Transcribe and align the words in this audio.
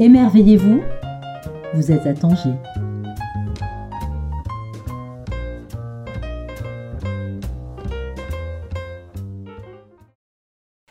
Émerveillez-vous, 0.00 0.80
vous 1.74 1.90
êtes 1.90 2.06
à 2.06 2.14
Tanger. 2.14 2.54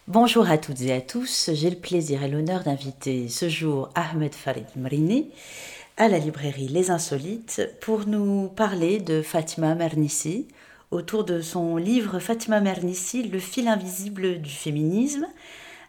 Bonjour 0.09 0.49
à 0.49 0.57
toutes 0.57 0.81
et 0.81 0.91
à 0.91 0.99
tous, 0.99 1.51
j'ai 1.53 1.69
le 1.69 1.77
plaisir 1.77 2.21
et 2.21 2.27
l'honneur 2.27 2.63
d'inviter 2.63 3.29
ce 3.29 3.47
jour 3.47 3.89
Ahmed 3.95 4.35
Farid 4.35 4.67
Mrini 4.75 5.31
à 5.95 6.09
la 6.09 6.17
librairie 6.19 6.67
Les 6.67 6.91
Insolites 6.91 7.61
pour 7.79 8.07
nous 8.07 8.49
parler 8.49 8.99
de 8.99 9.21
Fatima 9.21 9.73
Mernissi 9.73 10.49
autour 10.91 11.23
de 11.23 11.39
son 11.39 11.77
livre 11.77 12.19
Fatima 12.19 12.59
Mernissi, 12.59 13.23
Le 13.23 13.39
fil 13.39 13.69
invisible 13.69 14.41
du 14.41 14.49
féminisme. 14.49 15.27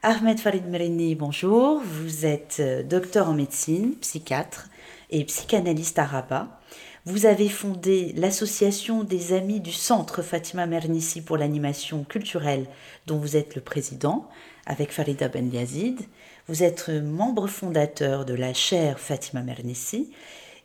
Ahmed 0.04 0.38
Farid 0.38 0.64
Mrini, 0.68 1.16
bonjour, 1.16 1.80
vous 1.80 2.24
êtes 2.24 2.62
docteur 2.88 3.28
en 3.28 3.34
médecine, 3.34 3.96
psychiatre 3.96 4.68
et 5.10 5.24
psychanalyste 5.24 5.98
à 5.98 6.04
Rabat. 6.04 6.60
Vous 7.04 7.26
avez 7.26 7.48
fondé 7.48 8.12
l'association 8.16 9.02
des 9.02 9.32
amis 9.32 9.58
du 9.58 9.72
Centre 9.72 10.22
Fatima 10.22 10.66
Mernissi 10.66 11.20
pour 11.20 11.36
l'animation 11.36 12.04
culturelle, 12.04 12.66
dont 13.06 13.18
vous 13.18 13.36
êtes 13.36 13.56
le 13.56 13.60
président, 13.60 14.28
avec 14.66 14.92
Farida 14.92 15.26
Ben 15.26 15.52
Yazid. 15.52 16.00
Vous 16.46 16.62
êtes 16.62 16.90
membre 16.90 17.48
fondateur 17.48 18.24
de 18.24 18.34
la 18.34 18.54
chaire 18.54 19.00
Fatima 19.00 19.42
Mernissi 19.42 20.12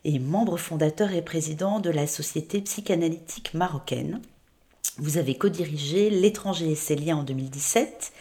et 0.04 0.20
membre 0.20 0.58
fondateur 0.58 1.10
et 1.12 1.22
président 1.22 1.80
de 1.80 1.90
la 1.90 2.06
Société 2.06 2.60
psychanalytique 2.60 3.52
marocaine. 3.52 4.20
Vous 4.98 5.18
avez 5.18 5.34
co-dirigé 5.34 6.08
L'étranger 6.08 6.70
et 6.70 6.76
ses 6.76 6.94
liens 6.94 7.16
en 7.16 7.24
2017, 7.24 8.12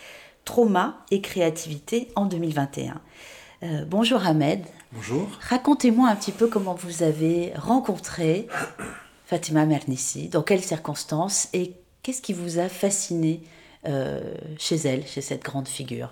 Trauma 0.46 1.06
et 1.12 1.22
créativité 1.22 2.10
en 2.16 2.26
2021. 2.26 3.02
Euh, 3.64 3.86
bonjour 3.86 4.26
Ahmed. 4.26 4.62
Bonjour. 4.92 5.30
Racontez-moi 5.42 6.10
un 6.10 6.16
petit 6.16 6.32
peu 6.32 6.48
comment 6.48 6.76
vous 6.76 7.02
avez 7.04 7.54
rencontré 7.56 8.48
Fatima 9.26 9.66
Mernissi, 9.66 10.28
dans 10.28 10.44
quelles 10.44 10.64
circonstances 10.64 11.50
et 11.54 11.74
qu'est-ce 12.04 12.22
qui 12.22 12.34
vous 12.34 12.60
a 12.60 12.70
fasciné 12.70 13.42
euh, 13.88 14.36
chez 14.60 14.76
elle, 14.76 15.08
chez 15.08 15.22
cette 15.22 15.44
grande 15.44 15.68
figure? 15.68 16.12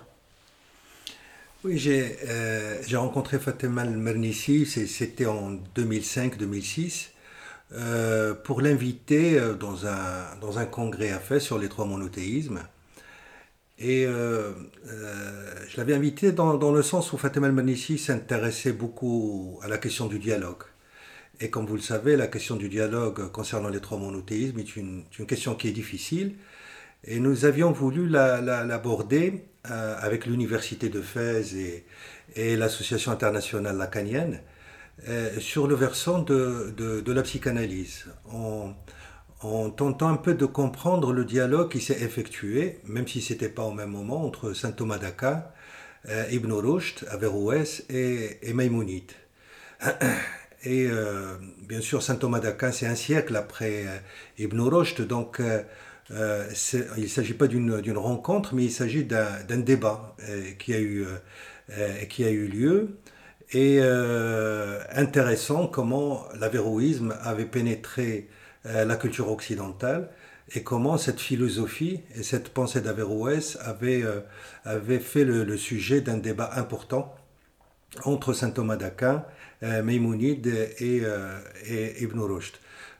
Oui, 1.64 1.78
j'ai 1.78 2.18
euh, 2.26 2.82
rencontré 2.94 3.38
Fatima 3.38 3.84
Mernissi, 3.84 4.66
c'était 4.66 5.26
en 5.26 5.52
2005-2006, 5.76 7.10
euh, 7.74 8.34
pour 8.34 8.60
l'inviter 8.60 9.40
dans 9.60 9.86
un, 9.86 10.36
dans 10.40 10.58
un 10.58 10.64
congrès 10.66 11.12
à 11.12 11.20
fait 11.20 11.38
sur 11.38 11.58
les 11.58 11.68
trois 11.68 11.84
monothéismes. 11.84 12.62
Et 13.82 14.06
euh, 14.06 14.52
euh, 14.86 15.54
je 15.68 15.76
l'avais 15.76 15.94
invité 15.94 16.30
dans, 16.30 16.54
dans, 16.54 16.70
le 16.70 16.82
sens 16.82 17.12
où 17.12 17.18
Fatima 17.18 17.48
El-Manissi 17.48 17.98
s'intéressait 17.98 18.72
beaucoup 18.72 19.58
à 19.64 19.66
la 19.66 19.76
question 19.76 20.06
du 20.06 20.20
dialogue. 20.20 20.62
Et 21.40 21.50
comme 21.50 21.66
vous 21.66 21.74
le 21.74 21.80
savez, 21.80 22.14
la 22.14 22.28
question 22.28 22.54
du 22.54 22.68
dialogue 22.68 23.32
concernant 23.32 23.70
les 23.70 23.80
trois 23.80 23.98
monothéismes 23.98 24.60
est 24.60 24.76
une, 24.76 25.02
une 25.18 25.26
question 25.26 25.56
qui 25.56 25.66
est 25.66 25.72
difficile. 25.72 26.36
Et 27.02 27.18
nous 27.18 27.44
avions 27.44 27.72
voulu 27.72 28.08
l'aborder 28.08 29.42
la, 29.64 29.72
euh, 29.74 29.96
avec 30.00 30.26
l'Université 30.26 30.88
de 30.88 31.02
Fès 31.02 31.52
et, 31.54 31.84
et 32.36 32.54
l'Association 32.56 33.10
internationale 33.10 33.76
lacanienne 33.76 34.40
sur 35.40 35.66
le 35.66 35.74
versant 35.74 36.20
de, 36.20 36.72
de, 36.76 37.12
la 37.12 37.22
psychanalyse. 37.22 38.04
En 39.42 39.70
tentant 39.70 40.08
un 40.08 40.16
peu 40.16 40.34
de 40.34 40.46
comprendre 40.46 41.12
le 41.12 41.24
dialogue 41.24 41.70
qui 41.70 41.80
s'est 41.80 42.00
effectué, 42.02 42.78
même 42.84 43.06
si 43.08 43.20
ce 43.20 43.32
n'était 43.32 43.48
pas 43.48 43.64
au 43.64 43.72
même 43.72 43.90
moment, 43.90 44.24
entre 44.24 44.52
saint 44.52 44.72
Thomas 44.72 44.98
d'Aquin, 44.98 45.44
euh, 46.08 46.24
Ibn 46.30 46.52
Rushd, 46.52 47.06
Averroès 47.10 47.84
et, 47.90 48.38
et. 48.42 48.54
Et 50.64 50.86
euh, 50.88 51.34
bien 51.68 51.80
sûr, 51.80 52.02
saint 52.02 52.14
Thomas 52.14 52.38
d'Aquin, 52.38 52.70
c'est 52.70 52.86
un 52.86 52.94
siècle 52.94 53.34
après 53.34 53.84
euh, 53.86 53.98
Ibn 54.38 54.60
Rushd, 54.60 55.04
donc 55.06 55.40
euh, 55.40 55.62
il 56.10 57.02
ne 57.02 57.06
s'agit 57.08 57.34
pas 57.34 57.48
d'une 57.48 57.98
rencontre, 57.98 58.54
mais 58.54 58.64
il 58.64 58.70
s'agit 58.70 59.04
d'un 59.04 59.58
débat 59.58 60.14
qui, 60.58 60.74
a 60.74 60.80
eu, 60.80 61.06
qui 62.08 62.24
a 62.24 62.30
eu 62.30 62.46
lieu. 62.46 62.98
Et 63.54 63.80
intéressant 64.94 65.66
comment 65.68 66.26
l'avéroïsme 66.38 67.16
avait 67.22 67.46
pénétré 67.46 68.28
la 68.64 68.96
culture 68.96 69.30
occidentale 69.30 70.08
et 70.54 70.62
comment 70.62 70.98
cette 70.98 71.20
philosophie 71.20 72.00
et 72.14 72.22
cette 72.22 72.50
pensée 72.50 72.80
d'Averroès 72.80 73.58
avaient, 73.62 74.02
euh, 74.02 75.00
fait 75.00 75.24
le, 75.24 75.56
sujet 75.56 76.00
d'un 76.00 76.18
débat 76.18 76.50
important 76.54 77.14
entre 78.04 78.32
saint 78.32 78.50
Thomas 78.50 78.76
d'Aquin, 78.76 79.24
euh, 79.62 79.82
et, 79.88 81.00
euh, 81.04 81.38
et, 81.66 82.02
Ibn 82.02 82.18
Rushd. 82.20 82.54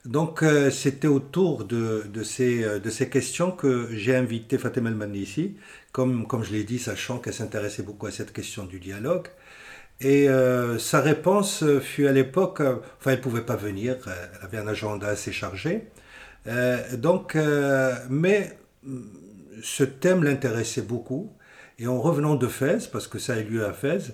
Donc 0.05 0.43
euh, 0.43 0.69
c'était 0.69 1.07
autour 1.07 1.65
de, 1.65 2.03
de, 2.07 2.23
ces, 2.23 2.79
de 2.79 2.89
ces 2.89 3.09
questions 3.09 3.51
que 3.51 3.89
j'ai 3.91 4.15
invité 4.15 4.57
Fatima 4.57 4.89
El-Manisi, 4.89 5.55
comme, 5.91 6.27
comme 6.27 6.43
je 6.43 6.51
l'ai 6.51 6.63
dit, 6.63 6.79
sachant 6.79 7.19
qu'elle 7.19 7.33
s'intéressait 7.33 7.83
beaucoup 7.83 8.05
à 8.07 8.11
cette 8.11 8.33
question 8.33 8.65
du 8.65 8.79
dialogue. 8.79 9.27
Et 10.01 10.27
euh, 10.27 10.77
sa 10.79 11.01
réponse 11.01 11.63
fut 11.81 12.07
à 12.07 12.11
l'époque, 12.11 12.61
euh, 12.61 12.75
enfin 12.99 13.11
elle 13.11 13.17
ne 13.17 13.23
pouvait 13.23 13.41
pas 13.41 13.55
venir, 13.55 13.95
euh, 14.07 14.11
elle 14.35 14.45
avait 14.45 14.57
un 14.57 14.67
agenda 14.67 15.07
assez 15.07 15.31
chargé. 15.31 15.87
Euh, 16.47 16.97
donc, 16.97 17.35
euh, 17.35 17.95
mais 18.09 18.57
mm, 18.83 19.01
ce 19.61 19.83
thème 19.83 20.23
l'intéressait 20.23 20.81
beaucoup. 20.81 21.31
Et 21.79 21.87
en 21.87 21.99
revenant 21.99 22.35
de 22.35 22.47
Fès, 22.47 22.87
parce 22.87 23.07
que 23.07 23.19
ça 23.19 23.33
a 23.33 23.39
eu 23.39 23.43
lieu 23.45 23.65
à 23.65 23.73
Fès, 23.73 24.13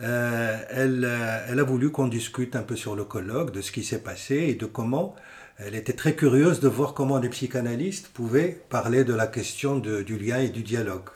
euh, 0.00 0.58
elle, 0.70 1.08
elle, 1.48 1.60
a 1.60 1.62
voulu 1.62 1.90
qu'on 1.90 2.08
discute 2.08 2.56
un 2.56 2.62
peu 2.62 2.76
sur 2.76 2.96
le 2.96 3.04
colloque, 3.04 3.52
de 3.52 3.60
ce 3.60 3.72
qui 3.72 3.84
s'est 3.84 4.02
passé 4.02 4.36
et 4.36 4.54
de 4.54 4.66
comment 4.66 5.14
elle 5.58 5.76
était 5.76 5.92
très 5.92 6.14
curieuse 6.16 6.58
de 6.58 6.68
voir 6.68 6.94
comment 6.94 7.18
les 7.18 7.28
psychanalystes 7.28 8.08
pouvaient 8.08 8.60
parler 8.70 9.04
de 9.04 9.14
la 9.14 9.28
question 9.28 9.78
de, 9.78 10.02
du 10.02 10.18
lien 10.18 10.38
et 10.38 10.48
du 10.48 10.62
dialogue. 10.64 11.08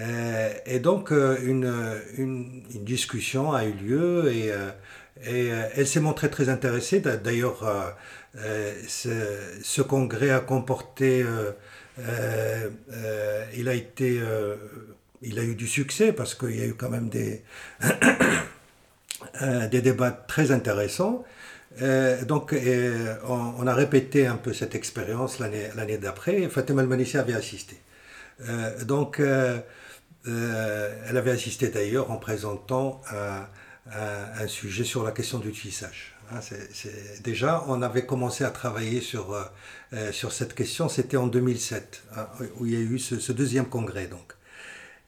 Euh, 0.00 0.52
et 0.66 0.80
donc, 0.80 1.12
euh, 1.12 1.38
une, 1.42 1.72
une, 2.18 2.62
discussion 2.84 3.52
a 3.52 3.64
eu 3.64 3.72
lieu 3.72 4.32
et, 4.32 4.50
euh, 4.50 4.70
et 5.24 5.48
elle 5.76 5.86
s'est 5.86 6.00
montrée 6.00 6.30
très 6.30 6.48
intéressée. 6.48 7.00
D'ailleurs, 7.00 7.94
ce, 8.34 9.82
congrès 9.82 10.30
a 10.30 10.40
comporté, 10.40 11.24
il 13.56 13.68
a 13.68 13.74
été, 13.74 14.20
il 15.22 15.38
a 15.38 15.42
eu 15.44 15.54
du 15.54 15.68
succès 15.68 16.12
parce 16.12 16.34
qu'il 16.34 16.56
y 16.58 16.62
a 16.62 16.66
eu 16.66 16.74
quand 16.74 16.90
même 16.90 17.08
des, 17.08 17.42
des 19.70 19.80
débats 19.80 20.10
très 20.10 20.50
intéressants. 20.50 21.24
Donc, 22.26 22.54
on, 23.28 23.66
a 23.66 23.74
répété 23.74 24.26
un 24.26 24.36
peu 24.36 24.52
cette 24.52 24.74
expérience 24.74 25.38
l'année 25.38 25.98
d'après. 25.98 26.48
Fatima 26.48 26.82
Al-Manissi 26.82 27.18
avait 27.18 27.34
assisté. 27.34 27.76
Donc, 28.82 29.22
euh, 30.26 31.04
elle 31.08 31.16
avait 31.16 31.30
assisté 31.30 31.68
d'ailleurs 31.68 32.10
en 32.10 32.16
présentant 32.16 33.00
un, 33.10 34.46
sujet 34.46 34.84
sur 34.84 35.04
la 35.04 35.12
question 35.12 35.38
du 35.38 35.52
tissage. 35.52 36.14
Hein, 36.32 36.40
déjà, 37.22 37.64
on 37.68 37.82
avait 37.82 38.06
commencé 38.06 38.44
à 38.44 38.50
travailler 38.50 39.00
sur, 39.00 39.32
euh, 39.32 40.12
sur 40.12 40.32
cette 40.32 40.54
question, 40.54 40.88
c'était 40.88 41.16
en 41.16 41.26
2007, 41.26 42.02
hein, 42.16 42.26
où 42.58 42.66
il 42.66 42.72
y 42.72 42.76
a 42.76 42.80
eu 42.80 42.98
ce, 42.98 43.18
ce 43.18 43.32
deuxième 43.32 43.66
congrès. 43.66 44.06
Donc. 44.06 44.33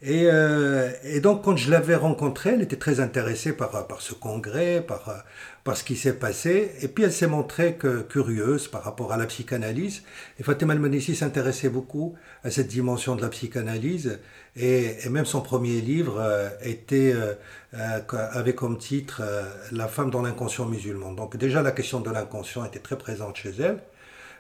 Et, 0.09 0.29
euh, 0.31 0.93
et, 1.03 1.19
donc, 1.19 1.43
quand 1.43 1.57
je 1.57 1.69
l'avais 1.69 1.97
rencontrée, 1.97 2.51
elle 2.51 2.63
était 2.63 2.77
très 2.77 3.01
intéressée 3.01 3.53
par, 3.53 3.73
ce 3.99 4.15
congrès, 4.15 4.81
par, 4.81 5.77
ce 5.77 5.83
qui 5.83 5.97
s'est 5.97 6.13
passé. 6.13 6.71
Et 6.81 6.87
puis, 6.87 7.03
elle 7.03 7.13
s'est 7.13 7.27
montrée 7.27 7.77
curieuse 8.09 8.69
par 8.69 8.85
rapport 8.85 9.13
à 9.13 9.17
la 9.17 9.27
psychanalyse. 9.27 10.05
Et 10.39 10.45
Fatima 10.45 10.75
Al-Manissi 10.75 11.17
s'intéressait 11.17 11.71
beaucoup 11.71 12.15
à 12.45 12.53
cette 12.53 12.69
dimension 12.69 13.17
de 13.17 13.23
la 13.23 13.29
psychanalyse. 13.31 14.21
Et, 14.55 14.97
même 15.11 15.27
son 15.27 15.41
premier 15.41 15.81
livre 15.81 16.21
euh, 16.21 16.51
était, 16.63 17.13
euh, 17.13 18.01
avait 18.33 18.55
comme 18.55 18.79
titre 18.79 19.23
euh, 19.25 19.43
La 19.73 19.89
femme 19.89 20.11
dans 20.13 20.23
l'inconscient 20.23 20.67
musulman. 20.67 21.15
Donc, 21.15 21.37
déjà, 21.37 21.63
la 21.63 21.73
question 21.73 21.99
de 21.99 22.11
l'inconscient 22.13 22.65
était 22.65 22.79
très 22.79 22.97
présente 22.97 23.35
chez 23.35 23.55
elle. 23.59 23.81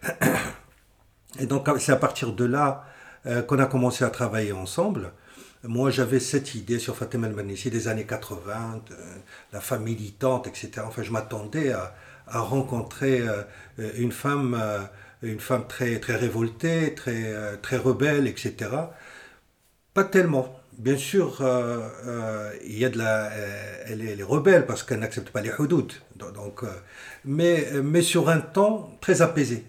Et 1.41 1.46
donc, 1.46 1.69
c'est 1.81 1.91
à 1.91 1.96
partir 1.96 2.32
de 2.32 2.44
là 2.44 2.85
qu'on 3.49 3.58
a 3.58 3.67
commencé 3.67 4.05
à 4.05 4.11
travailler 4.11 4.52
ensemble. 4.52 5.11
Moi, 5.67 5.91
j'avais 5.91 6.21
cette 6.21 6.55
idée 6.55 6.79
sur 6.79 6.97
Fatima 6.97 7.27
El-Manissi 7.27 7.71
des 7.71 7.89
années 7.89 8.05
80, 8.05 8.83
de, 8.89 8.95
la 9.53 9.61
femme 9.61 9.83
militante, 9.83 10.47
etc. 10.47 10.71
Enfin, 10.87 11.03
je 11.03 11.11
m'attendais 11.11 11.73
à, 11.73 11.93
rencontrer 12.29 13.21
euh, 13.21 13.43
une 13.97 14.13
femme, 14.13 14.59
euh, 14.61 14.81
une 15.23 15.41
femme 15.41 15.67
très, 15.69 15.99
très 16.01 16.17
révoltée, 16.17 16.95
très, 16.95 17.33
euh, 17.33 17.57
très 17.57 17.77
rebelle, 17.77 18.27
etc. 18.27 18.71
Pas 19.95 20.05
tellement. 20.05 20.61
Bien 20.79 20.99
sûr, 20.99 21.39
il 22.65 22.79
y 22.79 22.85
a 22.85 22.91
de 22.91 22.99
la, 22.99 23.31
elle 23.87 24.03
est, 24.03 24.13
elle, 24.13 24.21
est, 24.21 24.25
rebelle 24.25 24.67
parce 24.67 24.83
qu'elle 24.83 24.99
n'accepte 24.99 25.31
pas 25.31 25.41
les 25.41 25.53
hudouds. 25.59 25.89
Donc, 26.17 26.65
mais, 27.25 27.67
mais 27.83 28.03
sur 28.03 28.29
un 28.29 28.41
ton 28.41 28.91
très 29.01 29.23
apaisé. 29.23 29.65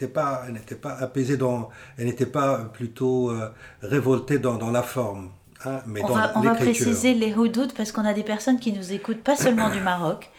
Elle 0.00 0.06
n'était 0.06 0.14
pas, 0.14 0.44
elle 0.46 0.54
n'était 0.54 0.74
pas 0.76 0.94
apaisée 0.94 1.36
dans, 1.36 1.68
elle 1.98 2.06
n'était 2.06 2.24
pas 2.24 2.70
plutôt 2.72 3.30
euh, 3.30 3.50
révoltée 3.82 4.38
dans, 4.38 4.56
dans, 4.56 4.70
la 4.70 4.82
forme. 4.82 5.30
Hein, 5.66 5.82
mais 5.86 6.02
on, 6.02 6.14
va, 6.14 6.32
on 6.36 6.40
va, 6.40 6.54
préciser 6.54 7.12
les 7.12 7.34
houdoud 7.34 7.74
parce 7.76 7.92
qu'on 7.92 8.06
a 8.06 8.14
des 8.14 8.22
personnes 8.22 8.58
qui 8.58 8.72
nous 8.72 8.92
écoutent, 8.92 9.22
pas 9.22 9.36
seulement 9.36 9.68
du 9.68 9.80
Maroc. 9.80 10.30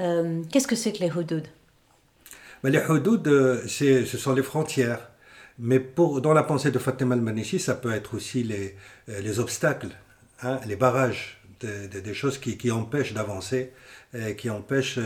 Euh, 0.00 0.42
qu'est-ce 0.52 0.66
que 0.66 0.76
c'est 0.76 0.92
que 0.92 0.98
les 0.98 1.10
houdoud? 1.10 1.48
Ben, 2.62 2.70
Les 2.70 2.84
houdoud, 2.84 3.26
euh, 3.26 3.66
ce 3.66 4.04
sont 4.04 4.34
les 4.34 4.42
frontières. 4.42 5.08
Mais 5.58 5.80
pour, 5.80 6.20
dans 6.20 6.34
la 6.34 6.42
pensée 6.42 6.70
de 6.70 6.78
Fatima 6.78 7.14
al-Manishi, 7.14 7.58
ça 7.58 7.74
peut 7.74 7.94
être 7.94 8.14
aussi 8.14 8.42
les, 8.42 8.76
les 9.08 9.40
obstacles, 9.40 9.96
hein, 10.42 10.60
les 10.66 10.76
barrages, 10.76 11.40
des, 11.60 12.12
choses 12.12 12.36
qui, 12.36 12.58
qui 12.58 12.70
empêchent 12.70 13.14
d'avancer, 13.14 13.72
qui 14.36 14.50
empêchent 14.50 14.98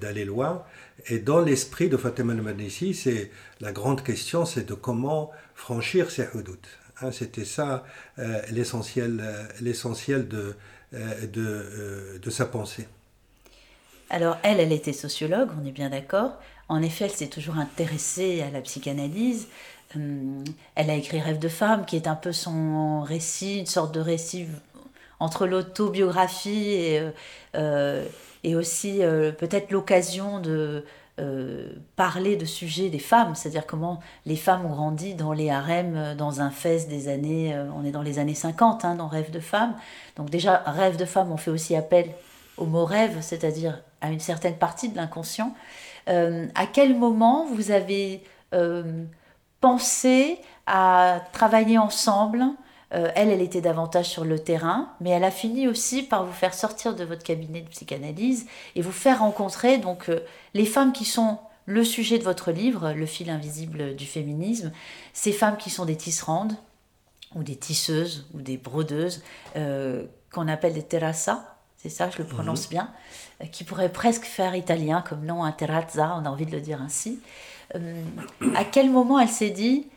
d'aller 0.00 0.24
loin. 0.24 0.64
Et 1.08 1.18
dans 1.18 1.40
l'esprit 1.40 1.88
de 1.88 1.96
Fatima 1.96 2.32
al-Manishi, 2.32 2.94
c'est 2.94 3.30
la 3.60 3.72
grande 3.72 4.02
question, 4.02 4.44
c'est 4.44 4.66
de 4.66 4.74
comment 4.74 5.30
franchir 5.54 6.10
ces 6.10 6.28
houdoud. 6.34 6.58
Hein, 7.00 7.12
c'était 7.12 7.44
ça 7.44 7.84
euh, 8.18 8.40
l'essentiel, 8.50 9.20
euh, 9.20 10.22
de, 10.22 10.56
euh, 10.94 11.26
de, 11.26 12.18
de, 12.18 12.30
sa 12.30 12.46
pensée. 12.46 12.88
Alors 14.08 14.38
elle, 14.42 14.60
elle 14.60 14.72
était 14.72 14.94
sociologue, 14.94 15.50
on 15.60 15.66
est 15.66 15.72
bien 15.72 15.90
d'accord. 15.90 16.32
En 16.68 16.82
effet, 16.82 17.04
elle 17.04 17.10
s'est 17.10 17.28
toujours 17.28 17.58
intéressée 17.58 18.42
à 18.42 18.50
la 18.50 18.60
psychanalyse. 18.62 19.48
Elle 19.94 20.90
a 20.90 20.94
écrit 20.94 21.20
Rêve 21.20 21.38
de 21.38 21.48
femme, 21.48 21.84
qui 21.86 21.96
est 21.96 22.08
un 22.08 22.16
peu 22.16 22.32
son 22.32 23.02
récit, 23.02 23.58
une 23.58 23.66
sorte 23.66 23.94
de 23.94 24.00
récit 24.00 24.46
entre 25.20 25.46
l'autobiographie 25.46 26.72
et, 26.72 27.02
et 28.44 28.56
aussi 28.56 29.00
peut-être 29.38 29.70
l'occasion 29.70 30.40
de, 30.40 30.84
euh, 31.18 31.70
parler 31.96 32.36
de 32.36 32.44
sujets 32.44 32.90
des 32.90 32.98
femmes, 32.98 33.34
c'est-à-dire 33.34 33.64
comment 33.64 34.00
les 34.26 34.36
femmes 34.36 34.66
ont 34.66 34.74
grandi 34.74 35.14
dans 35.14 35.32
les 35.32 35.48
harems, 35.48 35.96
euh, 35.96 36.14
dans 36.14 36.42
un 36.42 36.50
fest 36.50 36.90
des 36.90 37.08
années, 37.08 37.54
euh, 37.54 37.64
on 37.74 37.86
est 37.86 37.90
dans 37.90 38.02
les 38.02 38.18
années 38.18 38.34
50, 38.34 38.84
hein, 38.84 38.96
dans 38.96 39.08
Rêve 39.08 39.30
de 39.30 39.40
femme. 39.40 39.74
Donc 40.16 40.28
déjà, 40.28 40.58
Rêve 40.66 40.98
de 40.98 41.06
femme, 41.06 41.32
on 41.32 41.38
fait 41.38 41.50
aussi 41.50 41.74
appel 41.74 42.10
au 42.58 42.66
mot 42.66 42.84
rêve, 42.84 43.16
c'est-à-dire 43.22 43.80
à 44.02 44.10
une 44.10 44.20
certaine 44.20 44.56
partie 44.56 44.90
de 44.90 44.96
l'inconscient. 44.96 45.54
à 46.06 46.66
quel 46.70 46.94
moment 46.94 47.46
vous 47.46 47.70
avez 47.70 48.22
pensé 49.60 50.38
à 50.66 51.20
travailler 51.32 51.78
ensemble 51.78 52.44
euh, 52.94 53.10
elle, 53.16 53.30
elle 53.30 53.42
était 53.42 53.60
davantage 53.60 54.08
sur 54.08 54.24
le 54.24 54.38
terrain, 54.38 54.92
mais 55.00 55.10
elle 55.10 55.24
a 55.24 55.32
fini 55.32 55.66
aussi 55.66 56.04
par 56.04 56.24
vous 56.24 56.32
faire 56.32 56.54
sortir 56.54 56.94
de 56.94 57.04
votre 57.04 57.24
cabinet 57.24 57.60
de 57.60 57.68
psychanalyse 57.68 58.46
et 58.76 58.82
vous 58.82 58.92
faire 58.92 59.20
rencontrer 59.20 59.78
donc 59.78 60.08
euh, 60.08 60.20
les 60.54 60.66
femmes 60.66 60.92
qui 60.92 61.04
sont 61.04 61.38
le 61.64 61.82
sujet 61.82 62.18
de 62.18 62.22
votre 62.22 62.52
livre, 62.52 62.92
Le 62.92 63.06
fil 63.06 63.28
invisible 63.28 63.96
du 63.96 64.06
féminisme, 64.06 64.70
ces 65.12 65.32
femmes 65.32 65.56
qui 65.56 65.68
sont 65.68 65.84
des 65.84 65.96
tisserandes 65.96 66.56
ou 67.34 67.42
des 67.42 67.56
tisseuses 67.56 68.28
ou 68.34 68.40
des 68.40 68.56
brodeuses 68.56 69.24
euh, 69.56 70.04
qu'on 70.30 70.46
appelle 70.46 70.74
des 70.74 70.84
terrassas, 70.84 71.56
c'est 71.76 71.88
ça, 71.88 72.08
je 72.08 72.18
le 72.18 72.24
prononce 72.24 72.66
mhm. 72.66 72.70
bien, 72.70 72.90
qui 73.50 73.64
pourraient 73.64 73.92
presque 73.92 74.26
faire 74.26 74.54
italien 74.54 75.02
comme 75.02 75.24
nom, 75.24 75.42
un 75.42 75.50
terrazza, 75.50 76.16
on 76.16 76.24
a 76.24 76.30
envie 76.30 76.46
de 76.46 76.52
le 76.52 76.60
dire 76.60 76.80
ainsi. 76.80 77.18
à 77.74 78.64
quel 78.64 78.88
moment 78.90 79.18
elle 79.18 79.28
s'est 79.28 79.50
dit 79.50 79.88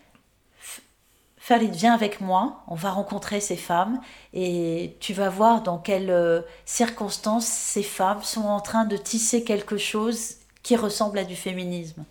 Farid, 1.49 1.73
viens 1.73 1.95
avec 1.95 2.21
moi, 2.21 2.61
on 2.67 2.75
va 2.75 2.91
rencontrer 2.91 3.39
ces 3.39 3.55
femmes 3.55 3.99
et 4.35 4.95
tu 4.99 5.13
vas 5.13 5.29
voir 5.29 5.63
dans 5.63 5.79
quelles 5.79 6.11
euh, 6.11 6.41
circonstances 6.63 7.47
ces 7.47 7.81
femmes 7.81 8.21
sont 8.21 8.43
en 8.43 8.59
train 8.59 8.85
de 8.85 8.95
tisser 8.95 9.43
quelque 9.43 9.75
chose 9.75 10.35
qui 10.61 10.75
ressemble 10.75 11.17
à 11.17 11.23
du 11.23 11.35
féminisme. 11.35 12.05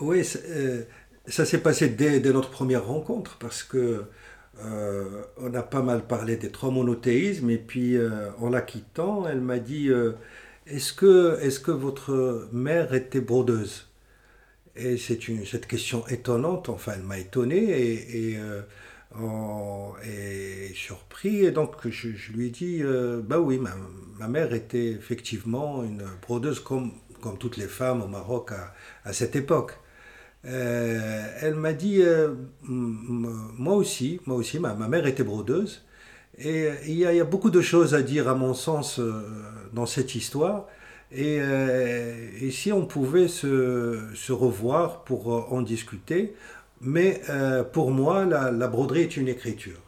Oui, 0.00 0.24
ça, 0.24 0.38
euh, 0.48 0.84
s'est 1.26 1.60
passé 1.60 1.90
dès, 1.90 2.20
notre 2.20 2.48
première 2.48 2.86
rencontre 2.86 3.36
parce 3.36 3.62
que 3.62 4.06
euh, 4.64 5.22
on 5.36 5.52
a 5.52 5.62
pas 5.62 5.82
mal 5.82 6.06
parlé 6.06 6.38
des 6.38 6.50
trois 6.50 6.70
monothéismes 6.70 7.50
et 7.50 7.58
puis 7.58 7.98
en 8.40 8.48
la 8.48 8.62
quittant, 8.62 9.28
elle 9.28 9.42
m'a 9.42 9.58
dit 9.58 9.90
est-ce 10.66 10.94
que, 10.94 11.38
est 11.42 11.62
que 11.62 11.70
votre 11.70 12.48
mère 12.50 12.94
était 12.94 13.20
brodeuse? 13.20 13.91
Et 14.76 14.96
c'est 14.96 15.28
une, 15.28 15.44
cette 15.44 15.66
question 15.66 16.06
étonnante, 16.08 16.68
enfin 16.68 16.92
elle 16.96 17.02
m'a 17.02 17.18
étonné 17.18 17.56
et, 17.56 18.32
et, 18.32 18.38
euh, 18.38 18.62
surpris. 20.74 21.44
Et 21.44 21.50
donc 21.50 21.88
je, 21.88 22.08
lui 22.32 22.46
ai 22.46 22.50
dit, 22.50 22.80
euh, 22.82 23.20
bah 23.22 23.38
oui, 23.38 23.58
ma, 23.58 23.72
ma, 24.18 24.28
mère 24.28 24.54
était 24.54 24.92
effectivement 24.92 25.82
une 25.84 26.04
brodeuse 26.22 26.60
comme, 26.60 26.92
comme 27.20 27.38
toutes 27.38 27.56
les 27.56 27.68
femmes 27.68 28.02
au 28.02 28.08
Maroc 28.08 28.52
à, 28.52 28.74
à 29.04 29.12
cette 29.12 29.36
époque. 29.36 29.78
Euh, 30.44 31.22
elle 31.40 31.54
m'a 31.54 31.72
dit, 31.72 32.02
euh, 32.02 32.34
moi 32.62 33.74
aussi, 33.74 34.20
moi 34.26 34.36
aussi, 34.36 34.58
ma, 34.58 34.74
ma, 34.74 34.88
mère 34.88 35.06
était 35.06 35.22
brodeuse. 35.22 35.84
Et 36.38 36.70
il 36.86 36.94
y, 36.94 37.00
y, 37.00 37.20
a 37.20 37.24
beaucoup 37.24 37.50
de 37.50 37.60
choses 37.60 37.94
à 37.94 38.02
dire 38.02 38.26
à 38.26 38.34
mon 38.34 38.54
sens 38.54 38.98
dans 39.74 39.84
cette 39.84 40.14
histoire. 40.14 40.66
Euh, 41.18 42.28
et, 42.40 42.50
si 42.50 42.72
on 42.72 42.86
pouvait 42.86 43.28
se, 43.28 44.32
revoir 44.32 45.04
pour 45.04 45.32
euh, 45.32 45.44
en 45.50 45.62
discuter, 45.62 46.34
mais 46.80 47.20
euh, 47.28 47.62
pour 47.62 47.90
moi, 47.90 48.24
la, 48.24 48.68
broderie 48.68 49.02
est 49.02 49.16
une 49.16 49.28
écriture. 49.28 49.78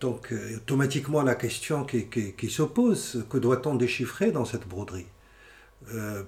Donc 0.00 0.34
automatiquement 0.56 1.22
la 1.22 1.36
question 1.36 1.84
qui, 1.84 2.08
qui, 2.08 2.50
se 2.50 2.62
pose, 2.62 3.24
que 3.30 3.38
doit-on 3.38 3.76
déchiffrer 3.76 4.32
dans 4.32 4.44
cette 4.44 4.66
broderie? 4.66 5.06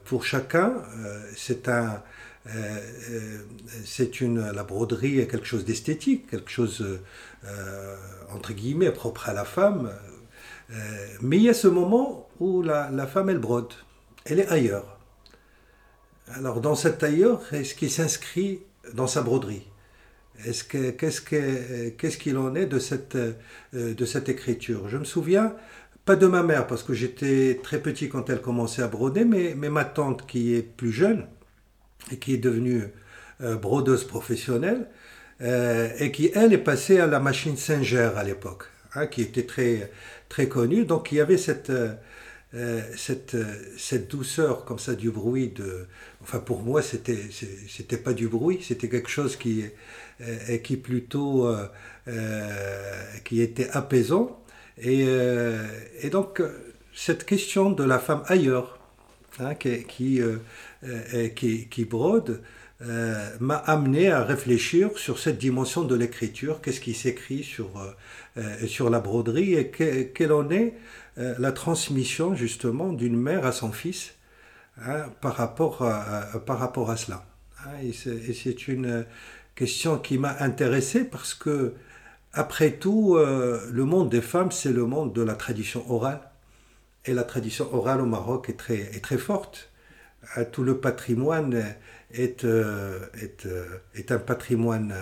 Pour 0.05 0.25
chacun, 0.25 0.75
c'est 1.37 1.69
un, 1.69 2.03
c'est 3.85 4.21
une, 4.21 4.49
la 4.53 4.63
broderie 4.63 5.19
est 5.19 5.27
quelque 5.27 5.47
chose 5.47 5.65
d'esthétique, 5.65 6.31
quelque 6.31 6.51
chose 6.51 6.87
entre 8.31 8.53
guillemets 8.53 8.93
propre 8.93 9.29
à 9.29 9.33
la 9.33 9.45
femme, 9.45 9.91
mais 11.21 11.37
il 11.37 11.43
y 11.43 11.49
a 11.49 11.55
ce 11.55 11.69
moment 11.69 12.29
où 12.41 12.63
la, 12.63 13.07
femme, 13.07 13.31
elle 13.31 13.39
brode. 13.39 13.73
Elle 14.25 14.41
est 14.41 14.49
ailleurs. 14.49 14.99
Alors 16.35 16.61
dans 16.61 16.75
cet 16.75 17.03
ailleurs, 17.03 17.43
est-ce 17.53 17.75
qu'il 17.75 17.91
s'inscrit 17.91 18.63
dans 18.95 19.07
sa 19.07 19.23
broderie? 19.23 19.67
Qu'est-ce 20.45 22.17
qu'il 22.17 22.39
en 22.39 22.55
est 22.55 22.67
de 22.67 22.79
cette, 22.79 23.17
euh, 23.17 23.35
de 23.73 24.05
cette 24.05 24.29
écriture? 24.29 24.89
Je 24.89 24.97
me 24.97 25.05
souviens, 25.05 25.55
pas 26.05 26.17
de 26.17 26.27
ma 26.27 26.43
mère, 26.43 26.67
parce 26.67 26.83
que 26.83 26.95
j'étais 26.95 27.61
très 27.63 27.81
petit 27.81 28.09
quand 28.09 28.31
elle 28.31 28.41
commençait 28.41 28.83
à 28.83 28.89
broder, 28.89 29.25
mais, 29.25 29.55
mais, 29.57 29.69
ma 29.69 29.85
tante 29.85 30.27
qui 30.27 30.55
est 30.55 30.63
plus 30.63 30.91
jeune 30.91 31.27
et 32.11 32.17
qui 32.17 32.35
est 32.35 32.39
devenue 32.39 32.85
euh, 33.43 33.57
brodeuse 33.57 34.05
professionnelle, 34.05 34.89
et 35.41 36.13
qui, 36.13 36.31
elle, 36.35 36.53
est 36.53 36.59
passée 36.59 37.01
à 37.01 37.09
la 37.09 37.19
machine 37.19 37.57
Singer 37.57 38.11
à 38.17 38.23
l'époque, 38.23 38.67
hein, 38.95 39.07
qui 39.07 39.23
était 39.23 39.45
très, 39.45 39.91
très 40.29 40.49
connu. 40.49 40.85
Donc 40.85 41.13
il 41.13 41.17
y 41.17 41.21
avait 41.21 41.39
cette, 41.39 41.71
euh, 41.71 41.95
euh, 42.55 42.83
cette, 42.97 43.35
euh, 43.35 43.45
cette 43.79 44.11
douceur 44.11 44.65
comme 44.65 44.79
ça 44.79 44.95
du 44.95 45.11
bruit. 45.11 45.49
De, 45.49 45.87
enfin 46.23 46.39
pour 46.39 46.63
moi 46.63 46.83
c'était 46.83 47.19
c'était 47.69 47.97
pas 47.97 48.13
du 48.13 48.29
bruit, 48.29 48.61
c'était 48.63 48.89
quelque 48.89 49.11
chose 49.11 49.37
qui 49.37 49.65
qui 50.63 50.77
plutôt 50.77 51.53
qui 53.25 53.41
était 53.41 53.69
apaisant. 53.71 54.39
Et, 54.79 55.07
et, 56.01 56.11
donc 56.11 56.43
cette 56.95 57.25
question 57.25 57.71
de 57.71 57.85
la 57.85 57.99
femme 57.99 58.23
ailleurs, 58.27 58.79
hein, 59.39 59.55
qui, 59.55 59.85
qui, 59.85 60.21
qui, 61.71 61.85
brode, 61.85 62.41
m'a 63.41 63.57
amené 63.57 64.11
à 64.11 64.25
réfléchir 64.25 64.91
sur 64.97 65.19
cette 65.19 65.39
dimension 65.39 65.83
de 65.85 65.95
l'écriture, 65.95 66.61
qu'est-ce 66.61 66.81
qui 66.81 66.95
s'écrit 66.95 67.45
sur, 67.45 67.71
euh, 68.39 68.67
sur 68.67 68.89
la 68.89 68.99
broderie 68.99 69.53
et 69.55 69.71
quelle 69.71 70.33
en 70.33 70.49
est 70.49 70.73
euh, 71.19 71.35
la 71.39 71.53
transmission 71.53 72.35
justement 72.35 72.95
d'une 72.95 73.15
mère 73.15 73.45
à 73.45 73.53
son 73.53 73.73
fils 73.73 74.15
hein, 74.87 75.05
par, 75.21 75.37
rapport 75.37 75.83
à, 75.83 76.41
par 76.47 76.59
rapport 76.59 76.91
à 76.91 76.97
cela. 76.97 77.27
Hein. 77.59 77.73
et 77.83 77.93
c'est 77.93 78.69
une 78.69 79.05
question 79.55 79.99
qui 79.99 80.17
m'a 80.17 80.35
intéressé 80.41 81.05
parce 81.05 81.35
que, 81.35 81.75
après 82.33 82.71
tout, 82.71 83.17
euh, 83.17 83.61
le 83.71 83.85
monde 83.85 84.09
des 84.09 84.23
femmes, 84.23 84.51
c'est 84.51 84.73
le 84.73 84.87
monde 84.87 85.13
de 85.13 85.21
la 85.21 85.35
tradition 85.35 85.85
orale. 85.93 86.23
Et 87.05 87.13
la 87.13 87.25
tradition 87.25 87.69
orale 87.75 88.01
au 88.01 88.07
Maroc 88.07 88.49
est 88.49 88.57
très, 88.57 88.79
est 88.79 89.05
très 89.05 89.19
forte. 89.19 89.69
Tout 90.53 90.63
le 90.63 90.79
patrimoine 90.79 91.75
est, 92.15 92.45
est, 92.45 93.47
est 93.95 94.13
un 94.13 94.19
patrimoine 94.19 94.95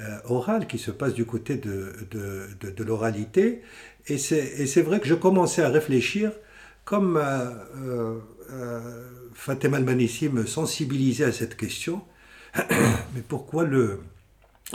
euh, 0.00 0.18
orale 0.24 0.66
qui 0.66 0.78
se 0.78 0.90
passe 0.90 1.14
du 1.14 1.24
côté 1.24 1.54
de, 1.56 1.92
de, 2.10 2.48
de, 2.68 2.84
l'oralité. 2.84 3.62
Et 4.08 4.18
c'est 4.18 4.82
vrai 4.82 4.98
que 4.98 5.06
je 5.06 5.14
commençais 5.14 5.62
à 5.62 5.68
réfléchir 5.68 6.32
comme 6.84 7.16
euh, 7.16 7.50
euh, 7.76 8.18
euh 8.50 8.80
Fatima 9.34 9.76
Al-Manissi 9.76 10.28
me 10.28 10.46
sensibilisait 10.46 11.24
à 11.24 11.32
cette 11.32 11.56
question. 11.56 12.02
Mais 12.56 13.22
pourquoi 13.26 13.64
le, 13.64 14.00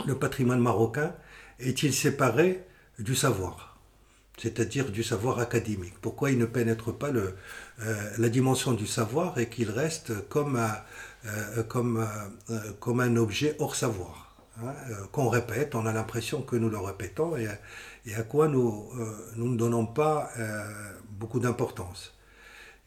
le 0.06 0.14
patrimoine 0.14 0.60
marocain 0.60 1.14
est-il 1.58 1.92
séparé 1.92 2.64
du 2.98 3.14
savoir? 3.14 3.69
C'est-à-dire 4.40 4.90
du 4.90 5.02
savoir 5.02 5.38
académique. 5.38 5.94
Pourquoi 6.00 6.30
il 6.30 6.38
ne 6.38 6.46
pénètre 6.46 6.96
pas 6.96 7.10
le, 7.10 7.34
la 8.18 8.28
dimension 8.28 8.72
du 8.72 8.86
savoir 8.86 9.38
et 9.38 9.48
qu'il 9.48 9.70
reste 9.70 10.28
comme, 10.28 10.60
comme, 11.68 12.06
comme 12.80 13.00
un 13.00 13.16
objet 13.16 13.56
hors 13.58 13.76
savoir 13.76 14.34
hein, 14.62 14.72
qu'on 15.12 15.28
répète, 15.28 15.74
on 15.74 15.86
a 15.86 15.92
l'impression 15.92 16.42
que 16.42 16.56
nous 16.56 16.70
le 16.70 16.78
répétons 16.78 17.36
et, 17.36 17.48
à 18.14 18.22
quoi 18.22 18.48
nous, 18.48 18.88
nous 19.36 19.48
ne 19.50 19.56
donnons 19.56 19.86
pas 19.86 20.30
beaucoup 21.18 21.38
d'importance. 21.38 22.12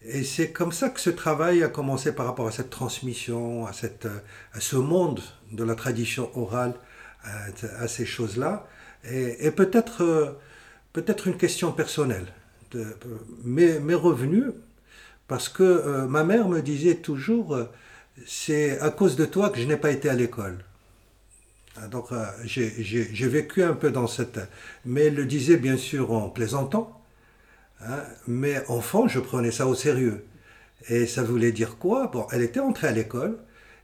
Et 0.04 0.22
c'est 0.22 0.52
comme 0.52 0.72
ça 0.72 0.90
que 0.90 1.00
ce 1.00 1.08
travail 1.08 1.62
a 1.62 1.68
commencé 1.68 2.12
par 2.12 2.26
rapport 2.26 2.46
à 2.46 2.52
cette 2.52 2.68
transmission, 2.68 3.66
à, 3.66 3.72
cette, 3.72 4.06
à 4.52 4.60
ce 4.60 4.76
monde 4.76 5.20
de 5.50 5.64
la 5.64 5.74
tradition 5.74 6.30
orale, 6.38 6.74
à, 7.24 7.88
ces 7.88 8.04
choses-là. 8.04 8.66
Et, 9.10 9.50
peut-être 9.50 10.36
peut-être 10.94 11.26
une 11.26 11.36
question 11.36 11.72
personnelle. 11.72 12.32
Mes, 13.44 13.94
revenus, 13.94 14.52
parce 15.28 15.50
que 15.50 15.62
euh, 15.62 16.06
ma 16.06 16.24
mère 16.24 16.48
me 16.48 16.62
disait 16.62 16.96
toujours, 16.96 17.54
euh, 17.54 17.64
c'est 18.26 18.80
à 18.80 18.90
cause 18.90 19.16
de 19.16 19.26
toi 19.26 19.50
que 19.50 19.60
je 19.60 19.66
n'ai 19.66 19.76
pas 19.76 19.90
été 19.90 20.08
à 20.08 20.14
l'école. 20.14 20.64
Ah, 21.76 21.88
donc 21.88 22.12
euh, 22.12 22.24
j'ai 22.44 23.28
vécu 23.28 23.62
un 23.62 23.74
peu 23.74 23.90
dans 23.90 24.06
cette... 24.06 24.40
Mais 24.84 25.06
elle 25.06 25.16
le 25.16 25.26
disait 25.26 25.56
bien 25.56 25.76
sûr 25.76 26.12
en 26.12 26.30
plaisantant. 26.30 27.02
Hein, 27.80 28.02
mais 28.28 28.64
enfant, 28.68 29.08
je 29.08 29.20
prenais 29.20 29.50
ça 29.50 29.66
au 29.66 29.74
sérieux. 29.74 30.24
Et 30.88 31.06
ça 31.06 31.22
voulait 31.22 31.52
dire 31.52 31.76
quoi? 31.78 32.06
Bon, 32.06 32.26
elle 32.30 32.42
était 32.42 32.60
entrée 32.60 32.86
à 32.88 32.92
l'école. 32.92 33.38